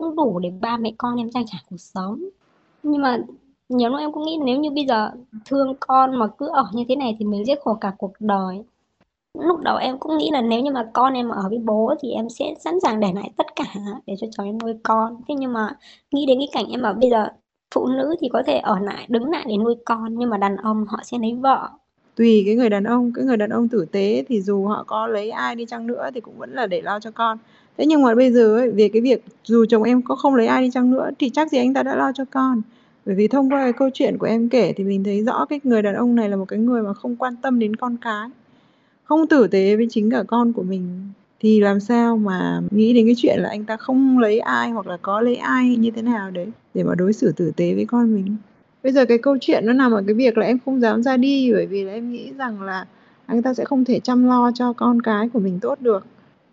cũng 0.00 0.16
đủ 0.16 0.38
để 0.38 0.50
ba 0.60 0.76
mẹ 0.76 0.92
con 0.98 1.16
em 1.16 1.30
trang 1.30 1.44
trải 1.46 1.60
cuộc 1.70 1.80
sống. 1.80 2.24
Nhưng 2.82 3.02
mà 3.02 3.18
nhiều 3.68 3.90
lúc 3.90 4.00
em 4.00 4.12
cũng 4.12 4.26
nghĩ 4.26 4.38
nếu 4.44 4.60
như 4.60 4.70
bây 4.70 4.86
giờ 4.86 5.10
thương 5.44 5.74
con 5.80 6.16
mà 6.18 6.26
cứ 6.26 6.48
ở 6.48 6.64
như 6.72 6.84
thế 6.88 6.96
này 6.96 7.16
thì 7.18 7.24
mình 7.24 7.44
sẽ 7.46 7.54
khổ 7.64 7.74
cả 7.80 7.92
cuộc 7.98 8.12
đời. 8.20 8.64
Lúc 9.38 9.60
đầu 9.60 9.76
em 9.76 9.98
cũng 9.98 10.18
nghĩ 10.18 10.30
là 10.32 10.40
nếu 10.40 10.60
như 10.60 10.70
mà 10.70 10.90
con 10.92 11.14
em 11.14 11.28
ở 11.28 11.48
với 11.48 11.58
bố 11.58 11.94
thì 12.02 12.10
em 12.10 12.28
sẽ 12.28 12.54
sẵn 12.60 12.80
sàng 12.80 13.00
để 13.00 13.12
lại 13.14 13.30
tất 13.36 13.46
cả 13.56 13.64
để 14.06 14.14
cho 14.20 14.26
chồng 14.30 14.46
em 14.46 14.58
nuôi 14.58 14.74
con. 14.82 15.16
Thế 15.28 15.34
nhưng 15.34 15.52
mà 15.52 15.76
nghĩ 16.12 16.26
đến 16.26 16.38
cái 16.38 16.48
cảnh 16.52 16.70
em 16.70 16.82
ở 16.82 16.92
bây 16.92 17.10
giờ 17.10 17.28
phụ 17.74 17.86
nữ 17.86 18.14
thì 18.20 18.28
có 18.32 18.42
thể 18.46 18.58
ở 18.58 18.78
lại, 18.78 19.06
đứng 19.08 19.30
lại 19.30 19.44
để 19.48 19.56
nuôi 19.56 19.74
con, 19.84 20.18
nhưng 20.18 20.30
mà 20.30 20.38
đàn 20.38 20.56
ông 20.56 20.84
họ 20.88 20.98
sẽ 21.04 21.18
lấy 21.18 21.34
vợ. 21.34 21.68
Tùy 22.16 22.42
cái 22.46 22.54
người 22.54 22.70
đàn 22.70 22.84
ông, 22.84 23.12
cái 23.14 23.24
người 23.24 23.36
đàn 23.36 23.50
ông 23.50 23.68
tử 23.68 23.86
tế 23.92 24.24
thì 24.28 24.42
dù 24.42 24.66
họ 24.66 24.84
có 24.86 25.06
lấy 25.06 25.30
ai 25.30 25.54
đi 25.54 25.66
chăng 25.66 25.86
nữa 25.86 26.10
thì 26.14 26.20
cũng 26.20 26.38
vẫn 26.38 26.54
là 26.54 26.66
để 26.66 26.82
lo 26.82 27.00
cho 27.00 27.10
con 27.10 27.38
thế 27.78 27.86
nhưng 27.86 28.02
mà 28.02 28.14
bây 28.14 28.32
giờ 28.32 28.56
ấy, 28.56 28.70
về 28.70 28.88
cái 28.88 29.02
việc 29.02 29.24
dù 29.44 29.64
chồng 29.64 29.82
em 29.82 30.02
có 30.02 30.16
không 30.16 30.34
lấy 30.34 30.46
ai 30.46 30.62
đi 30.62 30.70
chăng 30.70 30.90
nữa 30.90 31.10
thì 31.18 31.30
chắc 31.30 31.50
gì 31.50 31.58
anh 31.58 31.74
ta 31.74 31.82
đã 31.82 31.96
lo 31.96 32.12
cho 32.12 32.24
con. 32.30 32.62
Bởi 33.06 33.14
vì 33.14 33.28
thông 33.28 33.50
qua 33.52 33.62
cái 33.62 33.72
câu 33.72 33.90
chuyện 33.94 34.18
của 34.18 34.26
em 34.26 34.48
kể 34.48 34.72
thì 34.76 34.84
mình 34.84 35.04
thấy 35.04 35.24
rõ 35.24 35.44
cái 35.44 35.60
người 35.64 35.82
đàn 35.82 35.94
ông 35.94 36.14
này 36.14 36.28
là 36.28 36.36
một 36.36 36.44
cái 36.48 36.58
người 36.58 36.82
mà 36.82 36.94
không 36.94 37.16
quan 37.16 37.36
tâm 37.42 37.58
đến 37.58 37.76
con 37.76 37.96
cái. 38.00 38.28
Không 39.04 39.26
tử 39.26 39.46
tế 39.46 39.76
với 39.76 39.86
chính 39.90 40.10
cả 40.10 40.22
con 40.26 40.52
của 40.52 40.62
mình. 40.62 41.08
Thì 41.40 41.60
làm 41.60 41.80
sao 41.80 42.16
mà 42.16 42.60
nghĩ 42.70 42.92
đến 42.92 43.06
cái 43.06 43.14
chuyện 43.16 43.40
là 43.40 43.48
anh 43.48 43.64
ta 43.64 43.76
không 43.76 44.18
lấy 44.18 44.38
ai 44.38 44.70
hoặc 44.70 44.86
là 44.86 44.96
có 45.02 45.20
lấy 45.20 45.36
ai 45.36 45.76
như 45.76 45.90
thế 45.90 46.02
nào 46.02 46.30
đấy 46.30 46.46
để 46.74 46.82
mà 46.84 46.94
đối 46.94 47.12
xử 47.12 47.32
tử 47.32 47.52
tế 47.56 47.74
với 47.74 47.84
con 47.84 48.14
mình. 48.14 48.36
Bây 48.82 48.92
giờ 48.92 49.04
cái 49.06 49.18
câu 49.18 49.36
chuyện 49.40 49.66
nó 49.66 49.72
nằm 49.72 49.92
ở 49.92 50.02
cái 50.06 50.14
việc 50.14 50.38
là 50.38 50.46
em 50.46 50.58
không 50.64 50.80
dám 50.80 51.02
ra 51.02 51.16
đi 51.16 51.52
bởi 51.52 51.66
vì 51.66 51.84
là 51.84 51.92
em 51.92 52.12
nghĩ 52.12 52.32
rằng 52.38 52.62
là 52.62 52.86
anh 53.26 53.42
ta 53.42 53.54
sẽ 53.54 53.64
không 53.64 53.84
thể 53.84 54.00
chăm 54.00 54.26
lo 54.26 54.50
cho 54.54 54.72
con 54.72 55.02
cái 55.02 55.28
của 55.28 55.40
mình 55.40 55.58
tốt 55.60 55.78
được 55.80 56.06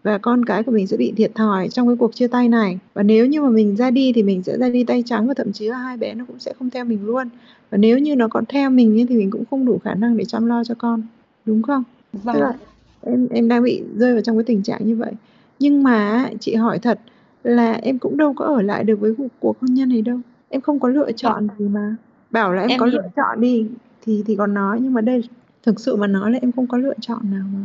và 0.03 0.17
con 0.17 0.45
cái 0.45 0.63
của 0.63 0.71
mình 0.71 0.87
sẽ 0.87 0.97
bị 0.97 1.13
thiệt 1.17 1.35
thòi 1.35 1.69
trong 1.69 1.87
cái 1.87 1.95
cuộc 1.99 2.15
chia 2.15 2.27
tay 2.27 2.49
này. 2.49 2.79
Và 2.93 3.03
nếu 3.03 3.25
như 3.25 3.41
mà 3.41 3.49
mình 3.49 3.75
ra 3.75 3.91
đi 3.91 4.11
thì 4.15 4.23
mình 4.23 4.43
sẽ 4.43 4.57
ra 4.57 4.69
đi 4.69 4.83
tay 4.83 5.03
trắng 5.05 5.27
và 5.27 5.33
thậm 5.33 5.51
chí 5.51 5.67
là 5.67 5.77
hai 5.77 5.97
bé 5.97 6.13
nó 6.13 6.25
cũng 6.25 6.39
sẽ 6.39 6.53
không 6.59 6.69
theo 6.69 6.85
mình 6.85 7.05
luôn. 7.05 7.29
Và 7.71 7.77
nếu 7.77 7.99
như 7.99 8.15
nó 8.15 8.27
còn 8.27 8.45
theo 8.45 8.69
mình 8.69 9.05
thì 9.09 9.15
mình 9.15 9.31
cũng 9.31 9.43
không 9.49 9.65
đủ 9.65 9.79
khả 9.83 9.93
năng 9.93 10.17
để 10.17 10.25
chăm 10.25 10.45
lo 10.45 10.63
cho 10.63 10.75
con 10.77 11.01
đúng 11.45 11.61
không? 11.61 11.83
Vâng 12.13 12.35
tức 12.35 12.39
là 12.41 12.53
em 13.01 13.27
em 13.31 13.47
đang 13.47 13.63
bị 13.63 13.83
rơi 13.95 14.13
vào 14.13 14.21
trong 14.21 14.37
cái 14.37 14.43
tình 14.43 14.63
trạng 14.63 14.87
như 14.87 14.95
vậy. 14.95 15.11
Nhưng 15.59 15.83
mà 15.83 16.29
chị 16.39 16.55
hỏi 16.55 16.79
thật 16.79 16.99
là 17.43 17.73
em 17.73 17.99
cũng 17.99 18.17
đâu 18.17 18.33
có 18.33 18.45
ở 18.45 18.61
lại 18.61 18.83
được 18.83 18.99
với 18.99 19.13
cuộc, 19.17 19.27
cuộc 19.39 19.59
hôn 19.61 19.73
nhân 19.73 19.89
này 19.89 20.01
đâu. 20.01 20.19
Em 20.49 20.61
không 20.61 20.79
có 20.79 20.87
lựa 20.89 21.11
chọn 21.11 21.47
gì 21.59 21.67
mà. 21.67 21.95
Bảo 22.31 22.53
là 22.53 22.61
em, 22.61 22.69
Em 22.69 22.79
có 22.79 22.85
hiểu. 22.85 22.95
lựa 23.01 23.07
chọn 23.15 23.41
đi 23.41 23.67
thì 24.05 24.23
thì 24.27 24.35
còn 24.35 24.53
nói 24.53 24.79
nhưng 24.81 24.93
mà 24.93 25.01
đây 25.01 25.23
thực 25.63 25.79
sự 25.79 25.95
mà 25.95 26.07
nói 26.07 26.31
là 26.31 26.39
em 26.41 26.51
không 26.51 26.67
có 26.67 26.77
lựa 26.77 26.93
chọn 27.01 27.19
nào 27.31 27.43
mà 27.53 27.59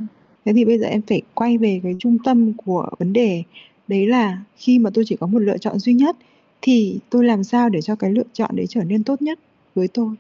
thế 0.49 0.55
thì 0.55 0.64
bây 0.64 0.78
giờ 0.78 0.87
em 0.87 1.02
phải 1.02 1.23
quay 1.35 1.59
về 1.59 1.81
cái 1.83 1.97
trung 1.99 2.19
tâm 2.25 2.52
của 2.52 2.88
vấn 2.99 3.12
đề. 3.12 3.43
Đấy 3.88 4.07
là 4.07 4.43
khi 4.57 4.78
mà 4.78 4.90
tôi 4.90 5.05
chỉ 5.07 5.17
có 5.17 5.26
một 5.26 5.38
lựa 5.38 5.59
chọn 5.59 5.78
duy 5.78 5.93
nhất, 5.93 6.17
thì 6.62 6.99
tôi 7.11 7.25
làm 7.25 7.45
sao 7.45 7.69
để 7.69 7.81
cho 7.81 7.95
cái 7.97 8.12
lựa 8.12 8.23
chọn 8.33 8.50
đấy 8.57 8.67
trở 8.69 8.85
nên 8.85 9.05
tốt 9.05 9.23
nhất 9.23 9.38
với 9.75 9.88
tôi? 9.88 10.14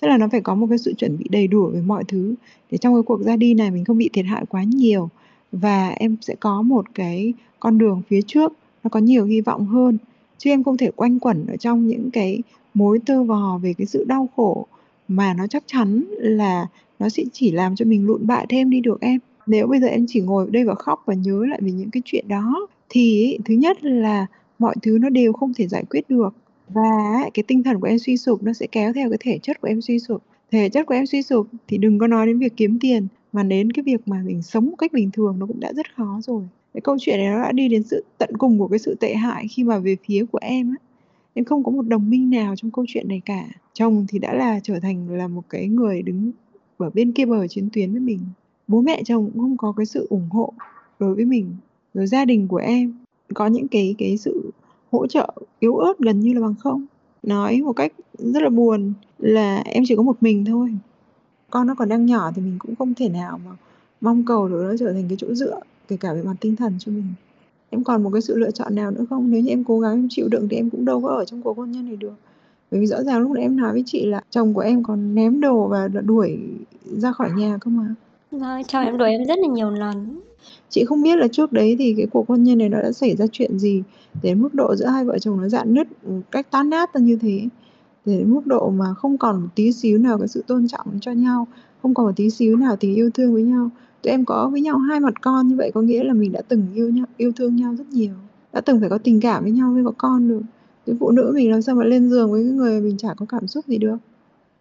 Tức 0.00 0.08
là 0.08 0.18
nó 0.18 0.28
phải 0.32 0.40
có 0.40 0.54
một 0.54 0.66
cái 0.70 0.78
sự 0.78 0.94
chuẩn 0.94 1.18
bị 1.18 1.24
đầy 1.30 1.46
đủ 1.46 1.66
về 1.66 1.80
mọi 1.80 2.04
thứ. 2.08 2.34
Để 2.70 2.78
trong 2.78 2.94
cái 2.94 3.02
cuộc 3.02 3.22
ra 3.22 3.36
đi 3.36 3.54
này 3.54 3.70
mình 3.70 3.84
không 3.84 3.98
bị 3.98 4.10
thiệt 4.12 4.24
hại 4.24 4.44
quá 4.48 4.62
nhiều, 4.62 5.08
và 5.52 5.88
em 5.88 6.16
sẽ 6.20 6.34
có 6.40 6.62
một 6.62 6.94
cái 6.94 7.32
con 7.60 7.78
đường 7.78 8.02
phía 8.08 8.20
trước, 8.26 8.52
nó 8.84 8.88
có 8.88 9.00
nhiều 9.00 9.24
hy 9.24 9.40
vọng 9.40 9.66
hơn. 9.66 9.98
Chứ 10.38 10.50
em 10.50 10.64
không 10.64 10.76
thể 10.76 10.90
quanh 10.90 11.18
quẩn 11.18 11.46
ở 11.46 11.56
trong 11.56 11.86
những 11.86 12.10
cái 12.10 12.42
mối 12.74 12.98
tơ 13.06 13.22
vò 13.22 13.58
về 13.62 13.74
cái 13.78 13.86
sự 13.86 14.04
đau 14.08 14.28
khổ 14.36 14.66
mà 15.08 15.34
nó 15.34 15.46
chắc 15.46 15.62
chắn 15.66 16.04
là 16.18 16.66
nó 16.98 17.08
sẽ 17.08 17.22
chỉ 17.32 17.50
làm 17.50 17.76
cho 17.76 17.84
mình 17.84 18.06
lụn 18.06 18.26
bại 18.26 18.46
thêm 18.48 18.70
đi 18.70 18.80
được 18.80 19.00
em 19.00 19.18
nếu 19.48 19.66
bây 19.66 19.80
giờ 19.80 19.86
em 19.86 20.04
chỉ 20.08 20.20
ngồi 20.20 20.44
ở 20.44 20.50
đây 20.50 20.64
và 20.64 20.74
khóc 20.74 21.02
và 21.06 21.14
nhớ 21.14 21.44
lại 21.50 21.60
về 21.62 21.70
những 21.72 21.90
cái 21.90 22.02
chuyện 22.04 22.28
đó, 22.28 22.66
thì 22.88 23.38
thứ 23.44 23.54
nhất 23.54 23.84
là 23.84 24.26
mọi 24.58 24.74
thứ 24.82 24.98
nó 25.00 25.08
đều 25.08 25.32
không 25.32 25.54
thể 25.54 25.68
giải 25.68 25.84
quyết 25.90 26.10
được. 26.10 26.34
Và 26.68 27.20
cái 27.34 27.42
tinh 27.46 27.62
thần 27.62 27.80
của 27.80 27.86
em 27.86 27.98
suy 27.98 28.16
sụp 28.16 28.42
nó 28.42 28.52
sẽ 28.52 28.66
kéo 28.72 28.92
theo 28.92 29.10
cái 29.10 29.18
thể 29.20 29.38
chất 29.38 29.60
của 29.60 29.68
em 29.68 29.80
suy 29.80 29.98
sụp. 29.98 30.22
Thể 30.52 30.68
chất 30.68 30.86
của 30.86 30.94
em 30.94 31.06
suy 31.06 31.22
sụp 31.22 31.46
thì 31.68 31.78
đừng 31.78 31.98
có 31.98 32.06
nói 32.06 32.26
đến 32.26 32.38
việc 32.38 32.52
kiếm 32.56 32.78
tiền, 32.80 33.06
mà 33.32 33.42
đến 33.42 33.72
cái 33.72 33.82
việc 33.82 34.08
mà 34.08 34.22
mình 34.26 34.42
sống 34.42 34.66
một 34.66 34.76
cách 34.78 34.92
bình 34.92 35.10
thường 35.10 35.38
nó 35.38 35.46
cũng 35.46 35.60
đã 35.60 35.72
rất 35.72 35.94
khó 35.96 36.20
rồi. 36.22 36.42
Cái 36.74 36.80
câu 36.80 36.96
chuyện 37.00 37.18
này 37.18 37.28
nó 37.28 37.42
đã 37.42 37.52
đi 37.52 37.68
đến 37.68 37.82
sự 37.82 38.04
tận 38.18 38.30
cùng 38.38 38.58
của 38.58 38.68
cái 38.68 38.78
sự 38.78 38.94
tệ 39.00 39.14
hại 39.14 39.48
khi 39.48 39.64
mà 39.64 39.78
về 39.78 39.96
phía 40.06 40.24
của 40.32 40.38
em 40.42 40.70
á. 40.70 40.76
Em 41.34 41.44
không 41.44 41.64
có 41.64 41.70
một 41.70 41.82
đồng 41.82 42.10
minh 42.10 42.30
nào 42.30 42.56
trong 42.56 42.70
câu 42.70 42.84
chuyện 42.88 43.08
này 43.08 43.22
cả. 43.24 43.44
Chồng 43.72 44.06
thì 44.08 44.18
đã 44.18 44.34
là 44.34 44.60
trở 44.62 44.80
thành 44.80 45.10
là 45.10 45.28
một 45.28 45.42
cái 45.50 45.68
người 45.68 46.02
đứng 46.02 46.32
ở 46.76 46.90
bên 46.90 47.12
kia 47.12 47.24
bờ 47.24 47.46
chiến 47.46 47.68
tuyến 47.72 47.92
với 47.92 48.00
mình 48.00 48.20
bố 48.68 48.80
mẹ 48.80 49.02
chồng 49.04 49.30
cũng 49.30 49.42
không 49.42 49.56
có 49.56 49.72
cái 49.76 49.86
sự 49.86 50.06
ủng 50.10 50.28
hộ 50.30 50.52
đối 50.98 51.14
với 51.14 51.24
mình, 51.24 51.56
rồi 51.94 52.06
gia 52.06 52.24
đình 52.24 52.48
của 52.48 52.56
em 52.56 52.94
có 53.34 53.46
những 53.46 53.68
cái 53.68 53.94
cái 53.98 54.16
sự 54.16 54.50
hỗ 54.92 55.06
trợ 55.06 55.32
yếu 55.58 55.76
ớt 55.76 55.98
gần 55.98 56.20
như 56.20 56.34
là 56.34 56.40
bằng 56.40 56.54
không. 56.60 56.86
Nói 57.22 57.60
một 57.62 57.72
cách 57.72 57.92
rất 58.18 58.42
là 58.42 58.48
buồn 58.48 58.92
là 59.18 59.56
em 59.56 59.84
chỉ 59.86 59.96
có 59.96 60.02
một 60.02 60.16
mình 60.20 60.44
thôi. 60.44 60.74
Con 61.50 61.66
nó 61.66 61.74
còn 61.74 61.88
đang 61.88 62.06
nhỏ 62.06 62.30
thì 62.34 62.42
mình 62.42 62.56
cũng 62.58 62.74
không 62.76 62.94
thể 62.94 63.08
nào 63.08 63.40
mà 63.46 63.50
mong 64.00 64.24
cầu 64.24 64.48
được 64.48 64.62
nó 64.62 64.76
trở 64.76 64.92
thành 64.92 65.04
cái 65.08 65.16
chỗ 65.20 65.34
dựa, 65.34 65.60
kể 65.88 65.96
cả 65.96 66.14
về 66.14 66.22
mặt 66.22 66.34
tinh 66.40 66.56
thần 66.56 66.74
cho 66.78 66.92
mình. 66.92 67.06
Em 67.70 67.84
còn 67.84 68.02
một 68.02 68.10
cái 68.12 68.22
sự 68.22 68.36
lựa 68.36 68.50
chọn 68.50 68.74
nào 68.74 68.90
nữa 68.90 69.04
không? 69.10 69.30
Nếu 69.30 69.40
như 69.40 69.50
em 69.50 69.64
cố 69.64 69.80
gắng 69.80 69.92
em 69.92 70.06
chịu 70.10 70.28
đựng 70.28 70.48
thì 70.50 70.56
em 70.56 70.70
cũng 70.70 70.84
đâu 70.84 71.00
có 71.00 71.08
ở 71.08 71.24
trong 71.24 71.42
cuộc 71.42 71.56
hôn 71.56 71.72
nhân 71.72 71.86
này 71.86 71.96
được. 71.96 72.14
Bởi 72.70 72.80
vì 72.80 72.86
rõ 72.86 73.02
ràng 73.02 73.20
lúc 73.20 73.30
nãy 73.30 73.42
em 73.42 73.56
nói 73.56 73.72
với 73.72 73.82
chị 73.86 74.06
là 74.06 74.20
chồng 74.30 74.54
của 74.54 74.60
em 74.60 74.82
còn 74.82 75.14
ném 75.14 75.40
đồ 75.40 75.68
và 75.68 75.88
đuổi 75.88 76.38
ra 76.84 77.12
khỏi 77.12 77.30
nhà 77.36 77.58
cơ 77.60 77.70
mà. 77.70 77.94
Vâng, 78.30 78.64
chồng 78.64 78.84
em 78.84 78.98
đuổi 78.98 79.10
em 79.10 79.24
rất 79.24 79.38
là 79.38 79.48
nhiều 79.48 79.70
lần. 79.70 80.20
chị 80.68 80.84
không 80.84 81.02
biết 81.02 81.16
là 81.16 81.28
trước 81.28 81.52
đấy 81.52 81.76
thì 81.78 81.94
cái 81.96 82.06
cuộc 82.06 82.28
hôn 82.28 82.42
nhân 82.42 82.58
này 82.58 82.68
nó 82.68 82.82
đã 82.82 82.92
xảy 82.92 83.16
ra 83.16 83.26
chuyện 83.32 83.58
gì 83.58 83.82
đến 84.22 84.42
mức 84.42 84.54
độ 84.54 84.76
giữa 84.76 84.86
hai 84.86 85.04
vợ 85.04 85.18
chồng 85.18 85.40
nó 85.40 85.48
dạn 85.48 85.74
nứt 85.74 85.86
cách 86.30 86.46
tan 86.50 86.70
nát 86.70 86.94
ra 86.94 87.00
như 87.00 87.16
thế. 87.16 87.48
Đến 88.04 88.34
mức 88.34 88.46
độ 88.46 88.70
mà 88.70 88.94
không 88.94 89.18
còn 89.18 89.40
một 89.40 89.48
tí 89.54 89.72
xíu 89.72 89.98
nào 89.98 90.18
cái 90.18 90.28
sự 90.28 90.44
tôn 90.46 90.68
trọng 90.68 90.86
cho 91.00 91.12
nhau 91.12 91.46
không 91.82 91.94
còn 91.94 92.06
một 92.06 92.12
tí 92.16 92.30
xíu 92.30 92.56
nào 92.56 92.76
tình 92.76 92.94
yêu 92.94 93.10
thương 93.14 93.32
với 93.32 93.42
nhau. 93.42 93.70
Tụi 94.02 94.10
em 94.10 94.24
có 94.24 94.48
với 94.52 94.60
nhau 94.60 94.78
hai 94.78 95.00
mặt 95.00 95.14
con 95.20 95.48
như 95.48 95.56
vậy 95.56 95.70
có 95.74 95.80
nghĩa 95.80 96.04
là 96.04 96.12
mình 96.12 96.32
đã 96.32 96.42
từng 96.48 96.66
yêu 96.74 96.90
nhau 96.90 97.06
yêu 97.16 97.32
thương 97.36 97.56
nhau 97.56 97.74
rất 97.78 97.86
nhiều 97.90 98.14
đã 98.52 98.60
từng 98.60 98.80
phải 98.80 98.88
có 98.88 98.98
tình 98.98 99.20
cảm 99.20 99.42
với 99.42 99.52
nhau 99.52 99.70
mới 99.70 99.84
có 99.84 99.92
con 99.98 100.28
được. 100.28 100.42
Cái 100.86 100.96
phụ 101.00 101.10
nữ 101.10 101.32
mình 101.34 101.50
làm 101.50 101.62
sao 101.62 101.74
mà 101.74 101.84
lên 101.84 102.10
giường 102.10 102.32
với 102.32 102.44
cái 102.44 102.52
người 102.52 102.80
mình 102.80 102.96
chả 102.96 103.14
có 103.14 103.26
cảm 103.28 103.46
xúc 103.46 103.64
gì 103.66 103.78
được. 103.78 103.96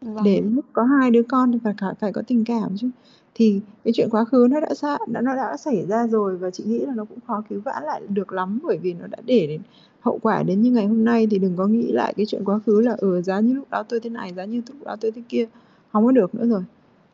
Vâng. 0.02 0.24
để 0.24 0.42
lúc 0.42 0.66
có 0.74 0.84
hai 0.84 1.12
đứa 1.12 1.24
con 1.24 1.52
thì 1.52 1.60
phải, 1.64 1.74
phải 2.00 2.14
có 2.14 2.22
tình 2.28 2.46
cảm 2.46 2.78
chứ 2.78 2.90
thì 3.38 3.62
cái 3.84 3.94
chuyện 3.96 4.10
quá 4.12 4.26
khứ 4.26 4.48
nó 4.52 4.60
đã 4.60 4.74
xa 4.74 4.98
đã 5.08 5.22
nó 5.22 5.36
đã 5.36 5.58
xảy 5.58 5.86
ra 5.86 6.08
rồi 6.08 6.38
và 6.38 6.50
chị 6.50 6.64
nghĩ 6.64 6.80
là 6.80 6.94
nó 6.96 7.06
cũng 7.06 7.20
khó 7.28 7.44
cứu 7.50 7.62
vãn 7.66 7.84
lại 7.84 8.02
được 8.10 8.34
lắm 8.34 8.60
bởi 8.64 8.78
vì 8.78 8.94
nó 8.94 9.08
đã 9.08 9.18
để 9.26 9.48
đến 9.48 9.62
hậu 10.02 10.20
quả 10.22 10.44
đến 10.44 10.62
như 10.62 10.72
ngày 10.72 10.86
hôm 10.86 11.06
nay. 11.06 11.28
Thì 11.32 11.40
đừng 11.40 11.56
có 11.58 11.68
nghĩ 11.68 11.92
lại 11.92 12.14
cái 12.18 12.26
chuyện 12.26 12.46
quá 12.46 12.60
khứ 12.66 12.82
là 12.82 12.96
ở 12.98 13.22
giá 13.22 13.40
như 13.40 13.54
lúc 13.54 13.70
đó 13.70 13.84
tôi 13.84 14.00
thế 14.00 14.10
này, 14.10 14.34
giá 14.34 14.46
như 14.46 14.62
lúc 14.68 14.78
đó 14.86 14.96
tôi 15.02 15.12
thế 15.12 15.22
kia, 15.30 15.46
không 15.92 16.06
có 16.06 16.12
được 16.12 16.36
nữa 16.36 16.46
rồi. 16.46 16.64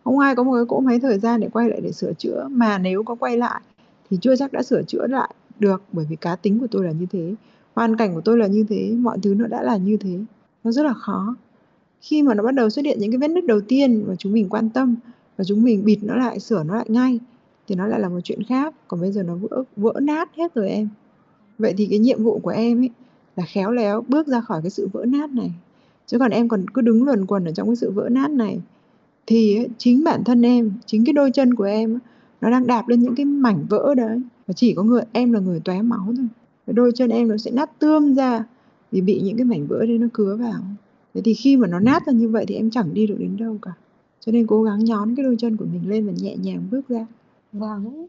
Không 0.03 0.20
ai 0.20 0.36
có 0.36 0.44
một 0.44 0.53
cái 0.56 0.65
cỗ 0.68 0.80
máy 0.80 1.00
thời 1.00 1.20
gian 1.20 1.39
để 1.39 1.50
quay 1.53 1.70
lại 1.70 1.82
để 1.82 1.92
sửa 1.92 2.13
chữa, 2.13 2.48
mà 2.51 2.77
nếu 2.77 3.03
có 3.03 3.15
quay 3.15 3.38
lại 3.38 3.62
thì 4.10 4.18
chưa 4.22 4.36
chắc 4.36 4.53
đã 4.53 4.63
sửa 4.63 4.84
chữa 4.84 5.08
lại 5.08 5.34
được 5.60 5.84
bởi 5.92 6.06
vì 6.10 6.15
cá 6.15 6.36
tính 6.36 6.60
của 6.60 6.68
tôi 6.72 6.86
là 6.86 6.92
như 6.92 7.06
thế, 7.12 7.36
hoàn 7.75 7.98
cảnh 7.98 8.15
của 8.15 8.22
tôi 8.22 8.38
là 8.38 8.48
như 8.48 8.65
thế, 8.70 8.96
mọi 8.98 9.18
thứ 9.24 9.34
nó 9.34 9.48
đã 9.48 9.63
là 9.63 9.77
như 9.77 9.98
thế. 9.98 10.20
Nó 10.63 10.72
rất 10.72 10.86
là 10.86 10.94
khó. 10.94 11.36
Khi 12.01 12.24
mà 12.24 12.34
nó 12.34 12.44
bắt 12.44 12.56
đầu 12.56 12.70
xuất 12.70 12.86
hiện 12.86 13.00
những 13.00 13.12
cái 13.12 13.18
vết 13.18 13.27
nứt 13.27 13.46
đầu 13.46 13.62
tiên 13.68 14.03
mà 14.08 14.15
chúng 14.15 14.34
mình 14.34 14.50
quan 14.50 14.70
tâm 14.70 14.96
và 15.37 15.43
chúng 15.43 15.63
mình 15.63 15.85
bịt 15.85 15.99
nó 16.01 16.15
lại 16.15 16.39
sửa 16.39 16.63
nó 16.63 16.75
lại 16.75 16.85
ngay 16.89 17.19
thì 17.67 17.75
nó 17.75 17.87
lại 17.87 17.99
là 17.99 18.09
một 18.09 18.19
chuyện 18.23 18.43
khác. 18.43 18.75
Còn 18.87 19.01
bây 19.01 19.11
giờ 19.11 19.23
nó 19.23 19.35
vỡ 19.35 19.63
vỡ 19.75 19.93
nát 20.01 20.29
hết 20.37 20.55
rồi 20.55 20.69
em. 20.69 20.89
Vậy 21.59 21.73
thì 21.77 21.87
cái 21.89 21.99
nhiệm 21.99 22.23
vụ 22.23 22.39
của 22.39 22.49
em 22.49 22.81
ấy 22.81 22.89
là 23.35 23.45
khéo 23.45 23.71
léo 23.71 24.03
bước 24.07 24.27
ra 24.27 24.41
khỏi 24.41 24.61
cái 24.61 24.69
sự 24.69 24.87
vỡ 24.93 25.05
nát 25.05 25.29
này. 25.29 25.51
Chứ 26.05 26.19
còn 26.19 26.31
em 26.31 26.49
còn 26.49 26.65
cứ 26.73 26.81
đứng 26.81 27.03
luẩn 27.03 27.25
quẩn 27.25 27.45
ở 27.45 27.51
trong 27.51 27.67
cái 27.67 27.75
sự 27.75 27.91
vỡ 27.91 28.09
nát 28.09 28.31
này 28.31 28.61
thì 29.27 29.57
ấy, 29.57 29.69
chính 29.77 30.03
bản 30.03 30.23
thân 30.23 30.41
em 30.41 30.71
chính 30.85 31.05
cái 31.05 31.13
đôi 31.13 31.31
chân 31.31 31.55
của 31.55 31.63
em 31.63 31.99
nó 32.41 32.49
đang 32.49 32.67
đạp 32.67 32.87
lên 32.87 32.99
những 33.01 33.15
cái 33.15 33.25
mảnh 33.25 33.65
vỡ 33.69 33.95
đấy. 33.95 34.21
Và 34.47 34.53
chỉ 34.53 34.73
có 34.73 34.83
người 34.83 35.01
em 35.11 35.31
là 35.31 35.39
người 35.39 35.59
tóe 35.59 35.81
máu 35.81 36.13
thôi. 36.17 36.27
Cái 36.67 36.73
đôi 36.73 36.91
chân 36.95 37.09
em 37.09 37.27
nó 37.27 37.37
sẽ 37.37 37.51
nát 37.51 37.79
tươm 37.79 38.15
ra 38.15 38.43
vì 38.91 39.01
bị 39.01 39.21
những 39.21 39.37
cái 39.37 39.45
mảnh 39.45 39.67
vỡ 39.67 39.85
đấy 39.85 39.97
nó 39.97 40.07
cứa 40.13 40.35
vào. 40.35 40.61
Thế 41.13 41.21
thì 41.21 41.33
khi 41.33 41.57
mà 41.57 41.67
nó 41.67 41.79
nát 41.79 42.05
ra 42.07 42.13
như 42.13 42.29
vậy 42.29 42.45
thì 42.47 42.55
em 42.55 42.69
chẳng 42.69 42.93
đi 42.93 43.07
được 43.07 43.15
đến 43.19 43.37
đâu 43.37 43.57
cả 43.61 43.71
cho 44.25 44.32
nên 44.32 44.48
cố 44.48 44.63
gắng 44.63 44.80
nhón 44.86 45.15
cái 45.15 45.24
đôi 45.24 45.36
chân 45.39 45.58
của 45.58 45.65
mình 45.65 45.89
lên 45.89 46.08
và 46.08 46.13
nhẹ 46.22 46.36
nhàng 46.36 46.68
bước 46.72 46.88
ra. 46.88 47.08
Vâng. 47.53 48.08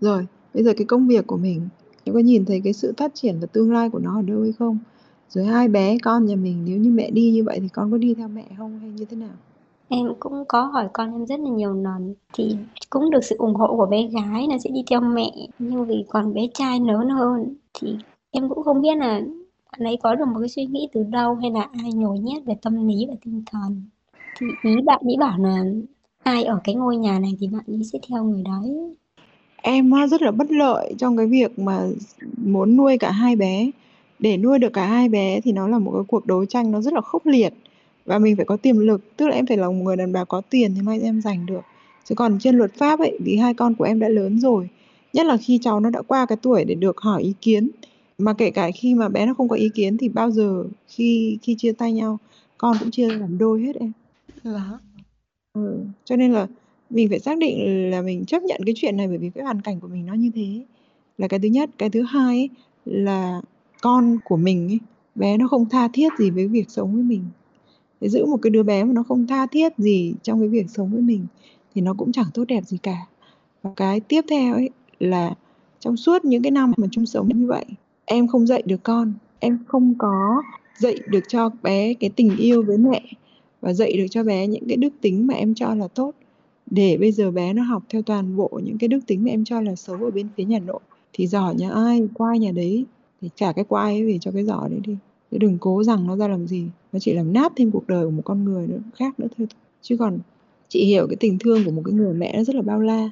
rồi 0.00 0.26
bây 0.54 0.64
giờ 0.64 0.72
cái 0.76 0.84
công 0.86 1.08
việc 1.08 1.26
của 1.26 1.36
mình 1.36 1.68
em 2.04 2.14
có 2.14 2.20
nhìn 2.20 2.44
thấy 2.44 2.60
cái 2.64 2.72
sự 2.72 2.92
phát 2.96 3.14
triển 3.14 3.36
và 3.40 3.46
tương 3.46 3.72
lai 3.72 3.90
của 3.90 3.98
nó 3.98 4.18
ở 4.18 4.22
đâu 4.22 4.42
hay 4.42 4.52
không? 4.52 4.78
Rồi 5.28 5.44
hai 5.44 5.68
bé 5.68 5.98
con 5.98 6.26
nhà 6.26 6.36
mình 6.36 6.64
nếu 6.66 6.78
như 6.78 6.90
mẹ 6.90 7.10
đi 7.10 7.30
như 7.30 7.44
vậy 7.44 7.60
thì 7.60 7.68
con 7.68 7.90
có 7.90 7.98
đi 7.98 8.14
theo 8.14 8.28
mẹ 8.28 8.44
không 8.58 8.78
hay 8.78 8.90
như 8.90 9.04
thế 9.04 9.16
nào? 9.16 9.36
Em 9.88 10.06
cũng 10.20 10.44
có 10.48 10.62
hỏi 10.62 10.88
con 10.92 11.12
em 11.12 11.26
rất 11.26 11.40
là 11.40 11.50
nhiều 11.50 11.74
lần 11.74 12.14
thì 12.34 12.56
cũng 12.90 13.10
được 13.10 13.24
sự 13.24 13.36
ủng 13.38 13.54
hộ 13.54 13.76
của 13.76 13.86
bé 13.86 14.06
gái 14.06 14.46
là 14.50 14.58
sẽ 14.58 14.70
đi 14.70 14.84
theo 14.90 15.00
mẹ. 15.00 15.32
Nhưng 15.58 15.84
vì 15.84 16.04
còn 16.08 16.34
bé 16.34 16.48
trai 16.54 16.80
lớn 16.80 17.08
hơn 17.08 17.54
thì 17.74 17.96
em 18.30 18.48
cũng 18.48 18.62
không 18.62 18.82
biết 18.82 18.96
là 18.96 19.20
bạn 19.72 19.86
ấy 19.86 19.96
có 20.02 20.14
được 20.14 20.24
một 20.28 20.40
cái 20.40 20.48
suy 20.48 20.66
nghĩ 20.66 20.88
từ 20.92 21.02
đâu 21.02 21.34
hay 21.34 21.50
là 21.50 21.68
ai 21.82 21.92
nhồi 21.92 22.18
nhét 22.18 22.44
về 22.44 22.54
tâm 22.62 22.88
lý 22.88 23.06
và 23.08 23.14
tinh 23.24 23.42
thần 23.46 23.82
thì 24.40 24.46
ý 24.62 24.76
bạn 24.86 25.00
ý 25.08 25.16
bảo 25.20 25.38
là 25.38 25.64
ai 26.22 26.44
ở 26.44 26.60
cái 26.64 26.74
ngôi 26.74 26.96
nhà 26.96 27.18
này 27.18 27.32
thì 27.40 27.48
bạn 27.48 27.64
ấy 27.66 27.84
sẽ 27.92 27.98
theo 28.08 28.24
người 28.24 28.42
đấy. 28.42 28.94
Em 29.62 29.90
rất 30.10 30.22
là 30.22 30.30
bất 30.30 30.50
lợi 30.50 30.94
trong 30.98 31.16
cái 31.16 31.26
việc 31.26 31.58
mà 31.58 31.86
muốn 32.36 32.76
nuôi 32.76 32.98
cả 32.98 33.10
hai 33.10 33.36
bé. 33.36 33.70
Để 34.18 34.36
nuôi 34.36 34.58
được 34.58 34.72
cả 34.72 34.86
hai 34.86 35.08
bé 35.08 35.40
thì 35.40 35.52
nó 35.52 35.68
là 35.68 35.78
một 35.78 35.92
cái 35.94 36.02
cuộc 36.08 36.26
đấu 36.26 36.44
tranh 36.44 36.70
nó 36.70 36.80
rất 36.80 36.92
là 36.92 37.00
khốc 37.00 37.26
liệt. 37.26 37.54
Và 38.04 38.18
mình 38.18 38.36
phải 38.36 38.44
có 38.44 38.56
tiềm 38.56 38.78
lực, 38.78 39.16
tức 39.16 39.26
là 39.26 39.34
em 39.34 39.46
phải 39.46 39.56
là 39.56 39.66
một 39.66 39.82
người 39.82 39.96
đàn 39.96 40.12
bà 40.12 40.24
có 40.24 40.40
tiền 40.50 40.74
thì 40.74 40.82
mai 40.82 41.00
em 41.00 41.20
giành 41.20 41.46
được. 41.46 41.60
Chứ 42.04 42.14
còn 42.14 42.38
trên 42.40 42.56
luật 42.58 42.74
pháp 42.74 43.00
ấy, 43.00 43.18
vì 43.24 43.36
hai 43.36 43.54
con 43.54 43.74
của 43.74 43.84
em 43.84 43.98
đã 43.98 44.08
lớn 44.08 44.40
rồi, 44.40 44.68
nhất 45.12 45.26
là 45.26 45.36
khi 45.36 45.58
cháu 45.62 45.80
nó 45.80 45.90
đã 45.90 46.02
qua 46.02 46.26
cái 46.26 46.38
tuổi 46.42 46.64
để 46.64 46.74
được 46.74 46.98
hỏi 46.98 47.22
ý 47.22 47.34
kiến. 47.40 47.70
Mà 48.18 48.32
kể 48.32 48.50
cả 48.50 48.70
khi 48.74 48.94
mà 48.94 49.08
bé 49.08 49.26
nó 49.26 49.34
không 49.34 49.48
có 49.48 49.56
ý 49.56 49.68
kiến 49.74 49.96
thì 49.96 50.08
bao 50.08 50.30
giờ 50.30 50.64
khi 50.86 51.38
khi 51.42 51.54
chia 51.58 51.72
tay 51.72 51.92
nhau, 51.92 52.18
con 52.58 52.76
cũng 52.80 52.90
chia 52.90 53.08
làm 53.08 53.38
đôi 53.38 53.62
hết 53.62 53.76
em. 53.76 53.92
Là 54.42 54.78
Ừ, 55.54 55.84
cho 56.04 56.16
nên 56.16 56.32
là 56.32 56.46
mình 56.90 57.08
phải 57.08 57.18
xác 57.18 57.38
định 57.38 57.90
là 57.90 58.02
mình 58.02 58.24
chấp 58.24 58.42
nhận 58.42 58.60
cái 58.66 58.74
chuyện 58.78 58.96
này 58.96 59.08
bởi 59.08 59.18
vì 59.18 59.30
cái 59.30 59.44
hoàn 59.44 59.60
cảnh 59.60 59.80
của 59.80 59.88
mình 59.88 60.06
nó 60.06 60.14
như 60.14 60.30
thế. 60.34 60.64
Là 61.18 61.28
cái 61.28 61.40
thứ 61.40 61.48
nhất. 61.48 61.70
Cái 61.78 61.90
thứ 61.90 62.02
hai 62.02 62.36
ấy, 62.36 62.50
là 62.84 63.40
con 63.82 64.18
của 64.24 64.36
mình 64.36 64.68
ấy, 64.68 64.80
bé 65.14 65.36
nó 65.36 65.48
không 65.48 65.68
tha 65.68 65.88
thiết 65.92 66.12
gì 66.18 66.30
với 66.30 66.48
việc 66.48 66.70
sống 66.70 66.94
với 66.94 67.02
mình. 67.02 67.24
Để 68.00 68.08
giữ 68.08 68.26
một 68.26 68.38
cái 68.42 68.50
đứa 68.50 68.62
bé 68.62 68.84
mà 68.84 68.92
nó 68.92 69.02
không 69.02 69.26
tha 69.26 69.46
thiết 69.46 69.72
gì 69.78 70.14
trong 70.22 70.40
cái 70.40 70.48
việc 70.48 70.70
sống 70.70 70.90
với 70.92 71.02
mình 71.02 71.26
thì 71.74 71.80
nó 71.80 71.94
cũng 71.94 72.12
chẳng 72.12 72.26
tốt 72.34 72.44
đẹp 72.48 72.64
gì 72.64 72.78
cả. 72.82 73.06
Và 73.62 73.70
cái 73.76 74.00
tiếp 74.00 74.24
theo 74.30 74.54
ấy 74.54 74.70
là 75.00 75.34
trong 75.80 75.96
suốt 75.96 76.24
những 76.24 76.42
cái 76.42 76.50
năm 76.50 76.72
mà 76.76 76.86
chung 76.90 77.06
sống 77.06 77.28
như 77.34 77.46
vậy 77.46 77.64
em 78.04 78.28
không 78.28 78.46
dạy 78.46 78.62
được 78.66 78.82
con 78.82 79.12
em 79.38 79.58
không 79.68 79.94
có 79.98 80.42
dạy 80.78 80.94
được 81.08 81.24
cho 81.28 81.50
bé 81.62 81.94
cái 81.94 82.10
tình 82.16 82.36
yêu 82.36 82.62
với 82.62 82.78
mẹ 82.78 83.02
và 83.60 83.72
dạy 83.72 83.96
được 83.96 84.06
cho 84.10 84.24
bé 84.24 84.46
những 84.46 84.68
cái 84.68 84.76
đức 84.76 84.88
tính 85.00 85.26
mà 85.26 85.34
em 85.34 85.54
cho 85.54 85.74
là 85.74 85.88
tốt. 85.88 86.12
Để 86.70 86.96
bây 87.00 87.12
giờ 87.12 87.30
bé 87.30 87.52
nó 87.52 87.62
học 87.62 87.82
theo 87.88 88.02
toàn 88.02 88.36
bộ 88.36 88.60
những 88.64 88.78
cái 88.78 88.88
đức 88.88 89.00
tính 89.06 89.24
mà 89.24 89.30
em 89.30 89.44
cho 89.44 89.60
là 89.60 89.74
xấu 89.74 89.96
ở 89.96 90.10
bên 90.10 90.28
phía 90.36 90.44
nhà 90.44 90.58
nội 90.58 90.80
thì 91.12 91.26
giỏ 91.26 91.52
nhà 91.52 91.70
ai 91.70 92.08
qua 92.14 92.36
nhà 92.36 92.52
đấy 92.52 92.84
thì 93.20 93.28
trả 93.34 93.52
cái 93.52 93.64
qua 93.68 93.82
ấy 93.82 94.06
về 94.06 94.18
cho 94.20 94.30
cái 94.30 94.44
giỏ 94.44 94.68
đấy 94.70 94.80
đi. 94.86 94.96
Chứ 95.30 95.38
đừng 95.38 95.58
cố 95.60 95.84
rằng 95.84 96.06
nó 96.06 96.16
ra 96.16 96.28
làm 96.28 96.46
gì 96.46 96.64
nó 96.92 96.98
chỉ 96.98 97.12
làm 97.12 97.32
nát 97.32 97.52
thêm 97.56 97.70
cuộc 97.70 97.86
đời 97.86 98.04
của 98.04 98.10
một 98.10 98.22
con 98.24 98.44
người 98.44 98.66
nữa 98.66 98.78
khác 98.94 99.20
nữa 99.20 99.26
thôi. 99.38 99.46
Chứ 99.82 99.96
còn 99.96 100.18
chị 100.68 100.84
hiểu 100.84 101.06
cái 101.06 101.16
tình 101.16 101.38
thương 101.38 101.64
của 101.64 101.70
một 101.70 101.82
cái 101.84 101.94
người 101.94 102.14
mẹ 102.14 102.36
nó 102.36 102.44
rất 102.44 102.56
là 102.56 102.62
bao 102.62 102.80
la. 102.80 103.10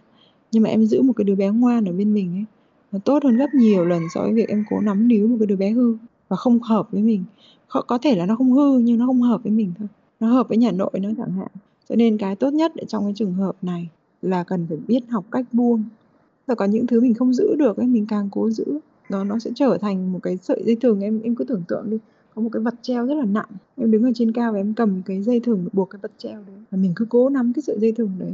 Nhưng 0.52 0.62
mà 0.62 0.70
em 0.70 0.86
giữ 0.86 1.02
một 1.02 1.12
cái 1.16 1.24
đứa 1.24 1.34
bé 1.34 1.50
ngoan 1.50 1.84
ở 1.84 1.92
bên 1.92 2.14
mình 2.14 2.34
ấy 2.36 2.44
nó 2.92 2.98
tốt 2.98 3.24
hơn 3.24 3.36
gấp 3.36 3.54
nhiều 3.54 3.84
lần 3.84 4.02
so 4.14 4.22
với 4.22 4.32
việc 4.32 4.48
em 4.48 4.64
cố 4.70 4.80
nắm 4.80 5.08
níu 5.08 5.28
một 5.28 5.36
cái 5.40 5.46
đứa 5.46 5.56
bé 5.56 5.70
hư 5.70 5.96
và 6.28 6.36
không 6.36 6.60
hợp 6.62 6.88
với 6.92 7.02
mình. 7.02 7.24
Có, 7.68 7.82
có 7.82 7.98
thể 7.98 8.16
là 8.16 8.26
nó 8.26 8.36
không 8.36 8.52
hư 8.52 8.78
nhưng 8.78 8.98
nó 8.98 9.06
không 9.06 9.22
hợp 9.22 9.42
với 9.42 9.52
mình 9.52 9.72
thôi 9.78 9.88
nó 10.20 10.28
hợp 10.28 10.48
với 10.48 10.58
nhà 10.58 10.72
nội 10.72 10.90
nó 11.02 11.08
chẳng 11.16 11.32
hạn. 11.32 11.48
Cho 11.88 11.96
nên 11.96 12.18
cái 12.18 12.36
tốt 12.36 12.50
nhất 12.52 12.72
trong 12.88 13.04
cái 13.04 13.12
trường 13.16 13.34
hợp 13.34 13.56
này 13.62 13.88
là 14.22 14.44
cần 14.44 14.66
phải 14.68 14.78
biết 14.86 15.00
học 15.08 15.24
cách 15.30 15.46
buông. 15.52 15.84
Và 16.46 16.54
có 16.54 16.64
những 16.64 16.86
thứ 16.86 17.00
mình 17.00 17.14
không 17.14 17.34
giữ 17.34 17.54
được 17.58 17.76
ấy 17.76 17.86
mình 17.86 18.06
càng 18.08 18.28
cố 18.32 18.50
giữ 18.50 18.64
nó 19.10 19.24
nó 19.24 19.38
sẽ 19.38 19.50
trở 19.54 19.78
thành 19.80 20.12
một 20.12 20.18
cái 20.22 20.36
sợi 20.36 20.62
dây 20.66 20.76
thừng. 20.76 21.00
Em 21.00 21.20
em 21.22 21.34
cứ 21.34 21.44
tưởng 21.44 21.62
tượng 21.68 21.90
đi 21.90 21.98
có 22.34 22.42
một 22.42 22.48
cái 22.52 22.62
vật 22.62 22.74
treo 22.82 23.06
rất 23.06 23.14
là 23.14 23.24
nặng. 23.24 23.48
Em 23.76 23.90
đứng 23.90 24.02
ở 24.02 24.10
trên 24.14 24.32
cao 24.32 24.52
và 24.52 24.58
em 24.58 24.74
cầm 24.74 25.02
cái 25.06 25.22
dây 25.22 25.40
thừng 25.40 25.68
buộc 25.72 25.90
cái 25.90 25.98
vật 26.02 26.12
treo 26.18 26.42
đấy. 26.46 26.56
Và 26.70 26.78
mình 26.78 26.92
cứ 26.96 27.06
cố 27.08 27.28
nắm 27.28 27.52
cái 27.52 27.62
sợi 27.62 27.78
dây 27.78 27.92
thừng 27.92 28.10
đấy. 28.18 28.32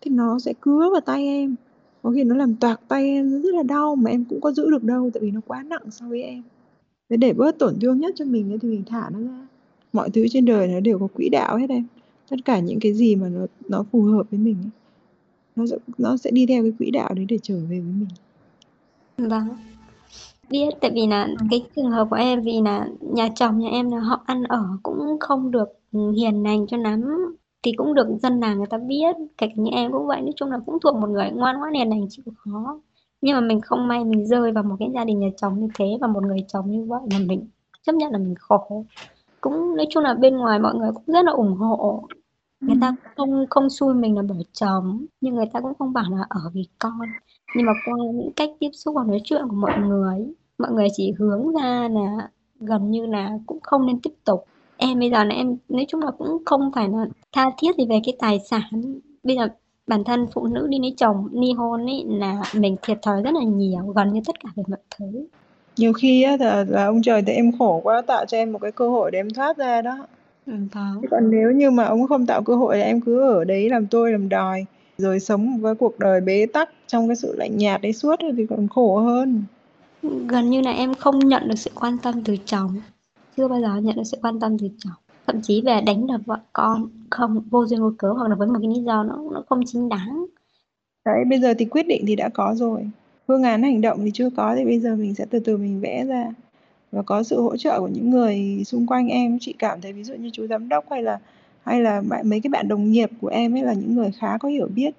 Thì 0.00 0.10
nó 0.10 0.38
sẽ 0.38 0.52
cứa 0.60 0.90
vào 0.92 1.00
tay 1.00 1.26
em. 1.26 1.54
Có 2.02 2.10
khi 2.14 2.24
nó 2.24 2.36
làm 2.36 2.54
toạc 2.54 2.80
tay 2.88 3.04
em 3.04 3.42
rất 3.42 3.54
là 3.54 3.62
đau 3.62 3.96
mà 3.96 4.10
em 4.10 4.24
cũng 4.24 4.40
có 4.40 4.52
giữ 4.52 4.70
được 4.70 4.84
đâu 4.84 5.10
tại 5.14 5.22
vì 5.22 5.30
nó 5.30 5.40
quá 5.46 5.62
nặng 5.62 5.90
so 5.90 6.08
với 6.08 6.22
em. 6.22 6.42
Thế 7.10 7.16
để 7.16 7.32
bớt 7.32 7.58
tổn 7.58 7.74
thương 7.80 8.00
nhất 8.00 8.14
cho 8.16 8.24
mình 8.24 8.52
ấy, 8.52 8.58
thì 8.58 8.68
mình 8.68 8.82
thả 8.86 9.10
nó 9.10 9.18
ra 9.20 9.46
mọi 9.92 10.10
thứ 10.10 10.26
trên 10.30 10.44
đời 10.44 10.68
nó 10.68 10.80
đều 10.80 10.98
có 10.98 11.06
quỹ 11.14 11.28
đạo 11.28 11.56
hết 11.56 11.70
em. 11.70 11.86
Tất 12.30 12.36
cả 12.44 12.60
những 12.60 12.78
cái 12.80 12.92
gì 12.92 13.16
mà 13.16 13.28
nó 13.28 13.46
nó 13.68 13.84
phù 13.92 14.02
hợp 14.02 14.22
với 14.30 14.40
mình 14.40 14.56
ấy, 14.62 14.70
nó 15.56 15.66
sẽ 15.66 15.76
nó 15.98 16.16
sẽ 16.16 16.30
đi 16.30 16.46
theo 16.46 16.62
cái 16.62 16.72
quỹ 16.78 16.90
đạo 16.90 17.14
đấy 17.14 17.24
để 17.28 17.38
trở 17.42 17.54
về 17.54 17.80
với 17.80 17.94
mình. 17.98 18.08
Vâng. 19.30 19.48
Biết, 20.50 20.68
tại 20.80 20.90
vì 20.94 21.06
là 21.06 21.28
cái 21.50 21.64
trường 21.76 21.90
hợp 21.90 22.06
của 22.10 22.16
em 22.16 22.42
vì 22.42 22.60
là 22.64 22.88
nhà 23.00 23.28
chồng 23.34 23.58
nhà 23.58 23.68
em 23.68 23.90
là 23.90 23.98
họ 23.98 24.22
ăn 24.26 24.42
ở 24.42 24.64
cũng 24.82 25.16
không 25.20 25.50
được 25.50 25.68
hiền 25.92 26.42
lành 26.42 26.66
cho 26.66 26.76
lắm 26.76 27.04
thì 27.62 27.72
cũng 27.76 27.94
được 27.94 28.06
dân 28.22 28.40
làng 28.40 28.58
người 28.58 28.66
ta 28.70 28.78
biết 28.78 29.16
kể 29.38 29.46
cả 29.46 29.54
như 29.56 29.70
em 29.70 29.92
cũng 29.92 30.06
vậy 30.06 30.20
nói 30.20 30.32
chung 30.36 30.50
là 30.50 30.58
cũng 30.66 30.78
thuộc 30.82 30.96
một 30.96 31.08
người 31.08 31.30
ngoan 31.30 31.58
ngoãn 31.58 31.74
hiền 31.74 31.88
lành 31.88 32.06
chịu 32.10 32.24
khó. 32.36 32.80
Nhưng 33.20 33.34
mà 33.34 33.40
mình 33.40 33.60
không 33.60 33.88
may 33.88 34.04
mình 34.04 34.26
rơi 34.26 34.52
vào 34.52 34.64
một 34.64 34.76
cái 34.78 34.88
gia 34.94 35.04
đình 35.04 35.20
nhà 35.20 35.28
chồng 35.36 35.60
như 35.60 35.68
thế 35.74 35.84
và 36.00 36.06
một 36.06 36.22
người 36.22 36.44
chồng 36.48 36.70
như 36.70 36.84
vậy 36.84 37.00
là 37.12 37.18
mình 37.18 37.46
chấp 37.82 37.94
nhận 37.94 38.12
là 38.12 38.18
mình 38.18 38.34
khổ 38.38 38.84
cũng 39.48 39.76
nói 39.76 39.86
chung 39.90 40.02
là 40.02 40.14
bên 40.14 40.36
ngoài 40.36 40.58
mọi 40.58 40.74
người 40.74 40.90
cũng 40.94 41.04
rất 41.06 41.24
là 41.24 41.32
ủng 41.32 41.56
hộ. 41.56 42.08
Người 42.60 42.76
ta 42.80 42.94
không 43.16 43.46
không 43.50 43.70
xui 43.70 43.94
mình 43.94 44.16
là 44.16 44.22
bởi 44.28 44.44
chồng 44.52 45.06
nhưng 45.20 45.34
người 45.34 45.46
ta 45.52 45.60
cũng 45.60 45.72
không 45.78 45.92
bảo 45.92 46.04
là 46.10 46.24
ở 46.28 46.40
vì 46.54 46.68
con. 46.78 47.00
Nhưng 47.56 47.66
mà 47.66 47.72
qua 47.86 47.94
những 48.14 48.32
cách 48.36 48.50
tiếp 48.60 48.70
xúc 48.72 48.94
và 48.96 49.04
nói 49.04 49.20
chuyện 49.24 49.48
của 49.48 49.56
mọi 49.56 49.78
người 49.78 50.26
mọi 50.58 50.72
người 50.72 50.88
chỉ 50.96 51.12
hướng 51.18 51.52
ra 51.52 51.88
là 51.88 52.28
gần 52.60 52.90
như 52.90 53.06
là 53.06 53.30
cũng 53.46 53.58
không 53.62 53.86
nên 53.86 54.00
tiếp 54.00 54.12
tục. 54.24 54.44
Em 54.76 54.98
bây 54.98 55.10
giờ 55.10 55.24
là 55.24 55.34
em 55.34 55.56
nói 55.68 55.84
chung 55.88 56.00
là 56.00 56.10
cũng 56.18 56.44
không 56.44 56.70
phải 56.74 56.88
là 56.88 57.06
tha 57.32 57.50
thiết 57.58 57.76
gì 57.76 57.86
về 57.88 58.00
cái 58.04 58.16
tài 58.18 58.40
sản. 58.40 59.00
Bây 59.22 59.36
giờ 59.36 59.48
bản 59.86 60.04
thân 60.04 60.26
phụ 60.34 60.46
nữ 60.46 60.66
đi 60.70 60.78
lấy 60.78 60.94
chồng 60.96 61.28
ly 61.32 61.52
hôn 61.52 61.86
ấy 61.86 62.04
là 62.06 62.42
mình 62.54 62.76
thiệt 62.82 62.98
thòi 63.02 63.22
rất 63.22 63.34
là 63.34 63.42
nhiều 63.42 63.86
gần 63.86 64.12
như 64.12 64.20
tất 64.26 64.40
cả 64.40 64.48
về 64.56 64.62
mọi 64.68 64.80
thứ 64.98 65.26
nhiều 65.76 65.92
khi 65.92 66.22
á 66.22 66.36
là, 66.40 66.64
là 66.68 66.84
ông 66.84 67.02
trời 67.02 67.22
thấy 67.22 67.34
em 67.34 67.58
khổ 67.58 67.80
quá 67.84 68.02
tạo 68.02 68.26
cho 68.26 68.36
em 68.36 68.52
một 68.52 68.58
cái 68.62 68.72
cơ 68.72 68.88
hội 68.88 69.10
để 69.10 69.18
em 69.18 69.30
thoát 69.30 69.56
ra 69.56 69.82
đó. 69.82 70.06
Ừ, 70.46 70.52
vâng. 70.72 71.02
còn 71.10 71.30
nếu 71.30 71.50
như 71.50 71.70
mà 71.70 71.84
ông 71.84 72.06
không 72.06 72.26
tạo 72.26 72.42
cơ 72.42 72.54
hội 72.54 72.78
là 72.78 72.84
em 72.84 73.00
cứ 73.00 73.20
ở 73.20 73.44
đấy 73.44 73.70
làm 73.70 73.86
tôi 73.86 74.12
làm 74.12 74.28
đòi 74.28 74.66
rồi 74.98 75.20
sống 75.20 75.58
với 75.60 75.74
cuộc 75.74 75.98
đời 75.98 76.20
bế 76.20 76.46
tắc 76.46 76.70
trong 76.86 77.08
cái 77.08 77.16
sự 77.16 77.34
lạnh 77.36 77.56
nhạt 77.56 77.82
đấy 77.82 77.92
suốt 77.92 78.16
thì 78.36 78.46
còn 78.50 78.68
khổ 78.68 78.98
hơn. 78.98 79.44
Gần 80.28 80.50
như 80.50 80.60
là 80.60 80.70
em 80.70 80.94
không 80.94 81.18
nhận 81.18 81.48
được 81.48 81.54
sự 81.56 81.70
quan 81.74 81.98
tâm 82.02 82.24
từ 82.24 82.36
chồng. 82.44 82.74
Chưa 83.36 83.48
bao 83.48 83.60
giờ 83.60 83.76
nhận 83.76 83.96
được 83.96 84.04
sự 84.04 84.18
quan 84.22 84.40
tâm 84.40 84.58
từ 84.58 84.68
chồng. 84.78 84.92
Thậm 85.26 85.40
chí 85.42 85.62
về 85.66 85.80
đánh 85.80 86.06
đập 86.06 86.20
vợ 86.26 86.38
con 86.52 86.88
không 87.10 87.42
vô 87.50 87.66
duyên 87.66 87.80
vô 87.80 87.92
cớ 87.98 88.08
hoặc 88.08 88.28
là 88.28 88.34
với 88.34 88.48
một 88.48 88.58
cái 88.62 88.70
lý 88.74 88.82
do 88.82 89.02
nó 89.02 89.18
nó 89.32 89.42
không 89.48 89.60
chính 89.66 89.88
đáng. 89.88 90.26
Đấy 91.04 91.24
bây 91.30 91.40
giờ 91.40 91.54
thì 91.58 91.64
quyết 91.64 91.86
định 91.86 92.04
thì 92.06 92.16
đã 92.16 92.28
có 92.28 92.54
rồi 92.56 92.90
phương 93.26 93.42
án 93.42 93.62
hành 93.62 93.80
động 93.80 94.00
thì 94.04 94.10
chưa 94.14 94.30
có, 94.30 94.54
thì 94.56 94.64
bây 94.64 94.80
giờ 94.80 94.96
mình 94.96 95.14
sẽ 95.14 95.24
từ 95.30 95.38
từ 95.38 95.56
mình 95.56 95.80
vẽ 95.80 96.04
ra. 96.04 96.26
Và 96.92 97.02
có 97.02 97.22
sự 97.22 97.40
hỗ 97.40 97.56
trợ 97.56 97.80
của 97.80 97.88
những 97.88 98.10
người 98.10 98.62
xung 98.64 98.86
quanh 98.86 99.08
em. 99.08 99.38
Chị 99.40 99.54
cảm 99.58 99.80
thấy 99.80 99.92
ví 99.92 100.04
dụ 100.04 100.14
như 100.14 100.30
chú 100.32 100.46
giám 100.46 100.68
đốc 100.68 100.90
hay 100.90 101.02
là 101.02 101.18
hay 101.62 101.80
là 101.80 102.02
mấy 102.24 102.40
cái 102.40 102.48
bạn 102.48 102.68
đồng 102.68 102.90
nghiệp 102.90 103.10
của 103.20 103.28
em 103.28 103.54
ấy 103.56 103.62
là 103.62 103.72
những 103.72 103.94
người 103.94 104.10
khá 104.18 104.38
có 104.38 104.48
hiểu 104.48 104.68
biết, 104.74 104.94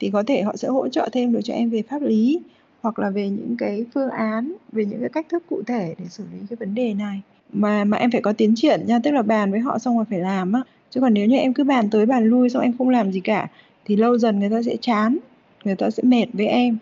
thì 0.00 0.10
có 0.10 0.22
thể 0.22 0.42
họ 0.42 0.56
sẽ 0.56 0.68
hỗ 0.68 0.88
trợ 0.88 1.08
thêm 1.12 1.32
được 1.32 1.40
cho 1.44 1.54
em 1.54 1.70
về 1.70 1.82
pháp 1.82 2.02
lý 2.02 2.40
hoặc 2.80 2.98
là 2.98 3.10
về 3.10 3.28
những 3.28 3.56
cái 3.58 3.84
phương 3.94 4.10
án, 4.10 4.52
về 4.72 4.84
những 4.84 5.00
cái 5.00 5.08
cách 5.08 5.26
thức 5.28 5.42
cụ 5.48 5.62
thể 5.66 5.94
để 5.98 6.04
xử 6.08 6.24
lý 6.32 6.38
cái 6.50 6.56
vấn 6.56 6.74
đề 6.74 6.94
này. 6.94 7.20
Mà 7.52 7.84
mà 7.84 7.96
em 7.96 8.10
phải 8.10 8.22
có 8.22 8.32
tiến 8.32 8.52
triển 8.56 8.86
nha, 8.86 8.98
tức 8.98 9.10
là 9.10 9.22
bàn 9.22 9.50
với 9.50 9.60
họ 9.60 9.78
xong 9.78 9.96
rồi 9.96 10.04
phải 10.10 10.18
làm 10.18 10.52
á. 10.52 10.62
Chứ 10.90 11.00
còn 11.00 11.14
nếu 11.14 11.26
như 11.26 11.36
em 11.36 11.54
cứ 11.54 11.64
bàn 11.64 11.90
tới 11.90 12.06
bàn 12.06 12.24
lui 12.24 12.48
xong 12.48 12.62
em 12.62 12.72
không 12.78 12.88
làm 12.88 13.12
gì 13.12 13.20
cả, 13.20 13.48
thì 13.84 13.96
lâu 13.96 14.18
dần 14.18 14.40
người 14.40 14.50
ta 14.50 14.62
sẽ 14.62 14.76
chán, 14.80 15.18
người 15.64 15.76
ta 15.76 15.90
sẽ 15.90 16.02
mệt 16.02 16.26
với 16.32 16.46
em 16.46 16.78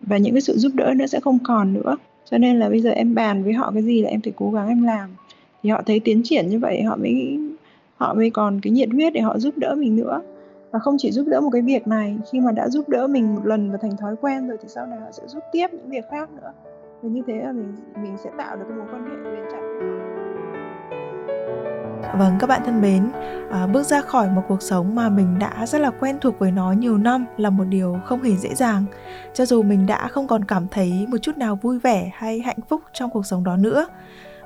và 0.00 0.16
những 0.16 0.34
cái 0.34 0.40
sự 0.40 0.58
giúp 0.58 0.72
đỡ 0.74 0.94
nữa 0.96 1.06
sẽ 1.06 1.20
không 1.20 1.38
còn 1.44 1.74
nữa. 1.74 1.96
Cho 2.30 2.38
nên 2.38 2.58
là 2.58 2.68
bây 2.68 2.80
giờ 2.80 2.90
em 2.90 3.14
bàn 3.14 3.44
với 3.44 3.52
họ 3.52 3.70
cái 3.74 3.82
gì 3.82 4.02
là 4.02 4.10
em 4.10 4.20
phải 4.20 4.32
cố 4.36 4.50
gắng 4.50 4.68
em 4.68 4.82
làm. 4.82 5.10
Thì 5.62 5.70
họ 5.70 5.82
thấy 5.86 6.00
tiến 6.00 6.20
triển 6.24 6.48
như 6.48 6.58
vậy, 6.58 6.82
họ 6.82 6.96
mới 6.96 7.38
họ 7.96 8.14
mới 8.14 8.30
còn 8.30 8.60
cái 8.62 8.70
nhiệt 8.70 8.88
huyết 8.92 9.12
để 9.12 9.20
họ 9.20 9.38
giúp 9.38 9.58
đỡ 9.58 9.74
mình 9.78 9.96
nữa. 9.96 10.20
Và 10.70 10.78
không 10.78 10.96
chỉ 10.98 11.10
giúp 11.10 11.26
đỡ 11.28 11.40
một 11.40 11.50
cái 11.52 11.62
việc 11.62 11.86
này, 11.86 12.16
khi 12.32 12.40
mà 12.40 12.52
đã 12.52 12.68
giúp 12.68 12.88
đỡ 12.88 13.06
mình 13.06 13.34
một 13.34 13.46
lần 13.46 13.70
và 13.70 13.78
thành 13.82 13.96
thói 13.96 14.16
quen 14.20 14.48
rồi 14.48 14.56
thì 14.62 14.68
sau 14.68 14.86
này 14.86 14.98
họ 14.98 15.12
sẽ 15.12 15.22
giúp 15.26 15.42
tiếp 15.52 15.66
những 15.72 15.90
việc 15.90 16.04
khác 16.10 16.30
nữa. 16.42 16.52
Và 17.02 17.08
như 17.08 17.22
thế 17.26 17.34
là 17.34 17.52
mình 17.52 17.72
mình 18.02 18.16
sẽ 18.24 18.30
tạo 18.38 18.56
được 18.56 18.64
cái 18.68 18.78
mối 18.78 18.86
quan 18.92 19.04
hệ 19.04 19.30
bền 19.30 19.44
chặt. 19.52 19.60
Vâng 22.18 22.36
các 22.40 22.46
bạn 22.46 22.62
thân 22.64 22.80
mến, 22.80 23.10
à, 23.50 23.66
bước 23.66 23.82
ra 23.82 24.00
khỏi 24.00 24.30
một 24.30 24.42
cuộc 24.48 24.62
sống 24.62 24.94
mà 24.94 25.08
mình 25.08 25.38
đã 25.38 25.66
rất 25.66 25.80
là 25.80 25.90
quen 26.00 26.18
thuộc 26.20 26.38
với 26.38 26.50
nó 26.50 26.72
nhiều 26.72 26.98
năm 26.98 27.26
là 27.36 27.50
một 27.50 27.64
điều 27.64 28.00
không 28.04 28.22
hề 28.22 28.36
dễ 28.36 28.54
dàng. 28.54 28.84
Cho 29.34 29.46
dù 29.46 29.62
mình 29.62 29.86
đã 29.86 30.08
không 30.08 30.26
còn 30.26 30.44
cảm 30.44 30.68
thấy 30.68 31.06
một 31.08 31.18
chút 31.22 31.36
nào 31.36 31.56
vui 31.62 31.78
vẻ 31.78 32.10
hay 32.14 32.40
hạnh 32.40 32.58
phúc 32.68 32.82
trong 32.92 33.10
cuộc 33.10 33.26
sống 33.26 33.44
đó 33.44 33.56
nữa 33.56 33.86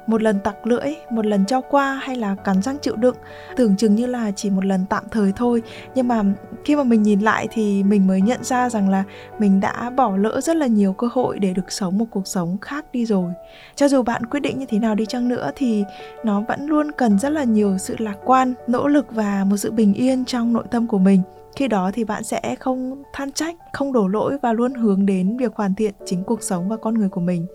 một 0.06 0.22
lần 0.22 0.40
tặc 0.40 0.66
lưỡi, 0.66 0.94
một 1.10 1.26
lần 1.26 1.46
cho 1.46 1.60
qua 1.60 2.00
hay 2.02 2.16
là 2.16 2.34
cắn 2.44 2.62
răng 2.62 2.76
chịu 2.82 2.96
đựng, 2.96 3.16
tưởng 3.56 3.76
chừng 3.76 3.94
như 3.94 4.06
là 4.06 4.30
chỉ 4.36 4.50
một 4.50 4.64
lần 4.64 4.84
tạm 4.90 5.04
thời 5.10 5.32
thôi. 5.36 5.62
Nhưng 5.94 6.08
mà 6.08 6.22
khi 6.64 6.76
mà 6.76 6.82
mình 6.84 7.02
nhìn 7.02 7.20
lại 7.20 7.48
thì 7.50 7.82
mình 7.82 8.06
mới 8.06 8.20
nhận 8.20 8.44
ra 8.44 8.70
rằng 8.70 8.88
là 8.88 9.04
mình 9.38 9.60
đã 9.60 9.90
bỏ 9.90 10.16
lỡ 10.16 10.40
rất 10.40 10.56
là 10.56 10.66
nhiều 10.66 10.92
cơ 10.92 11.08
hội 11.12 11.38
để 11.38 11.52
được 11.52 11.72
sống 11.72 11.98
một 11.98 12.06
cuộc 12.10 12.26
sống 12.26 12.58
khác 12.60 12.84
đi 12.92 13.06
rồi. 13.06 13.32
Cho 13.74 13.88
dù 13.88 14.02
bạn 14.02 14.26
quyết 14.26 14.40
định 14.40 14.58
như 14.58 14.66
thế 14.66 14.78
nào 14.78 14.94
đi 14.94 15.06
chăng 15.06 15.28
nữa 15.28 15.50
thì 15.56 15.84
nó 16.24 16.40
vẫn 16.40 16.66
luôn 16.66 16.92
cần 16.92 17.18
rất 17.18 17.30
là 17.30 17.44
nhiều 17.44 17.78
sự 17.78 17.96
lạc 17.98 18.16
quan, 18.24 18.54
nỗ 18.66 18.88
lực 18.88 19.06
và 19.10 19.44
một 19.44 19.56
sự 19.56 19.70
bình 19.70 19.94
yên 19.94 20.24
trong 20.24 20.52
nội 20.52 20.64
tâm 20.70 20.86
của 20.86 20.98
mình 20.98 21.22
khi 21.56 21.68
đó 21.68 21.90
thì 21.94 22.04
bạn 22.04 22.24
sẽ 22.24 22.56
không 22.60 23.02
than 23.12 23.32
trách 23.32 23.56
không 23.72 23.92
đổ 23.92 24.08
lỗi 24.08 24.38
và 24.42 24.52
luôn 24.52 24.74
hướng 24.74 25.06
đến 25.06 25.36
việc 25.36 25.54
hoàn 25.54 25.74
thiện 25.74 25.94
chính 26.06 26.24
cuộc 26.24 26.42
sống 26.42 26.68
và 26.68 26.76
con 26.76 26.94
người 26.94 27.08
của 27.08 27.20
mình 27.20 27.46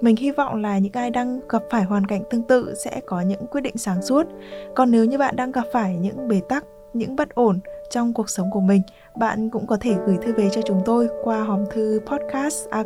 mình 0.00 0.16
hy 0.16 0.30
vọng 0.30 0.62
là 0.62 0.78
những 0.78 0.92
ai 0.92 1.10
đang 1.10 1.40
gặp 1.48 1.62
phải 1.70 1.82
hoàn 1.82 2.06
cảnh 2.06 2.22
tương 2.30 2.42
tự 2.42 2.74
sẽ 2.84 3.00
có 3.06 3.20
những 3.20 3.46
quyết 3.46 3.60
định 3.60 3.76
sáng 3.76 4.02
suốt 4.02 4.26
còn 4.74 4.90
nếu 4.90 5.04
như 5.04 5.18
bạn 5.18 5.36
đang 5.36 5.52
gặp 5.52 5.64
phải 5.72 5.96
những 5.96 6.28
bế 6.28 6.40
tắc 6.48 6.64
những 6.94 7.16
bất 7.16 7.34
ổn 7.34 7.60
trong 7.90 8.14
cuộc 8.14 8.30
sống 8.30 8.50
của 8.50 8.60
mình, 8.60 8.82
bạn 9.16 9.50
cũng 9.50 9.66
có 9.66 9.76
thể 9.80 9.94
gửi 10.06 10.16
thư 10.22 10.32
về 10.32 10.48
cho 10.52 10.60
chúng 10.62 10.82
tôi 10.84 11.08
qua 11.22 11.42
hòm 11.42 11.64
thư 11.70 12.00
podcast 12.06 12.68
a 12.70 12.82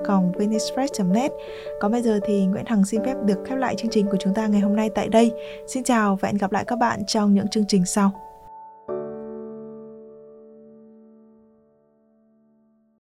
net 1.04 1.33
Còn 1.81 1.92
bây 1.92 2.02
giờ 2.02 2.20
thì 2.24 2.46
Nguyễn 2.46 2.66
Hằng 2.66 2.85
xin 2.85 3.04
phép 3.04 3.14
được 3.24 3.38
khép 3.46 3.59
lại 3.59 3.74
chương 3.76 3.90
trình 3.90 4.07
của 4.07 4.16
chúng 4.20 4.35
ta 4.35 4.46
ngày 4.46 4.61
hôm 4.61 4.76
nay 4.76 4.90
tại 4.94 5.09
đây. 5.09 5.33
Xin 5.66 5.85
chào 5.85 6.16
và 6.16 6.28
hẹn 6.28 6.38
gặp 6.38 6.52
lại 6.52 6.64
các 6.66 6.76
bạn 6.76 7.07
trong 7.07 7.35
những 7.35 7.48
chương 7.48 7.66
trình 7.68 7.85
sau. 7.85 8.28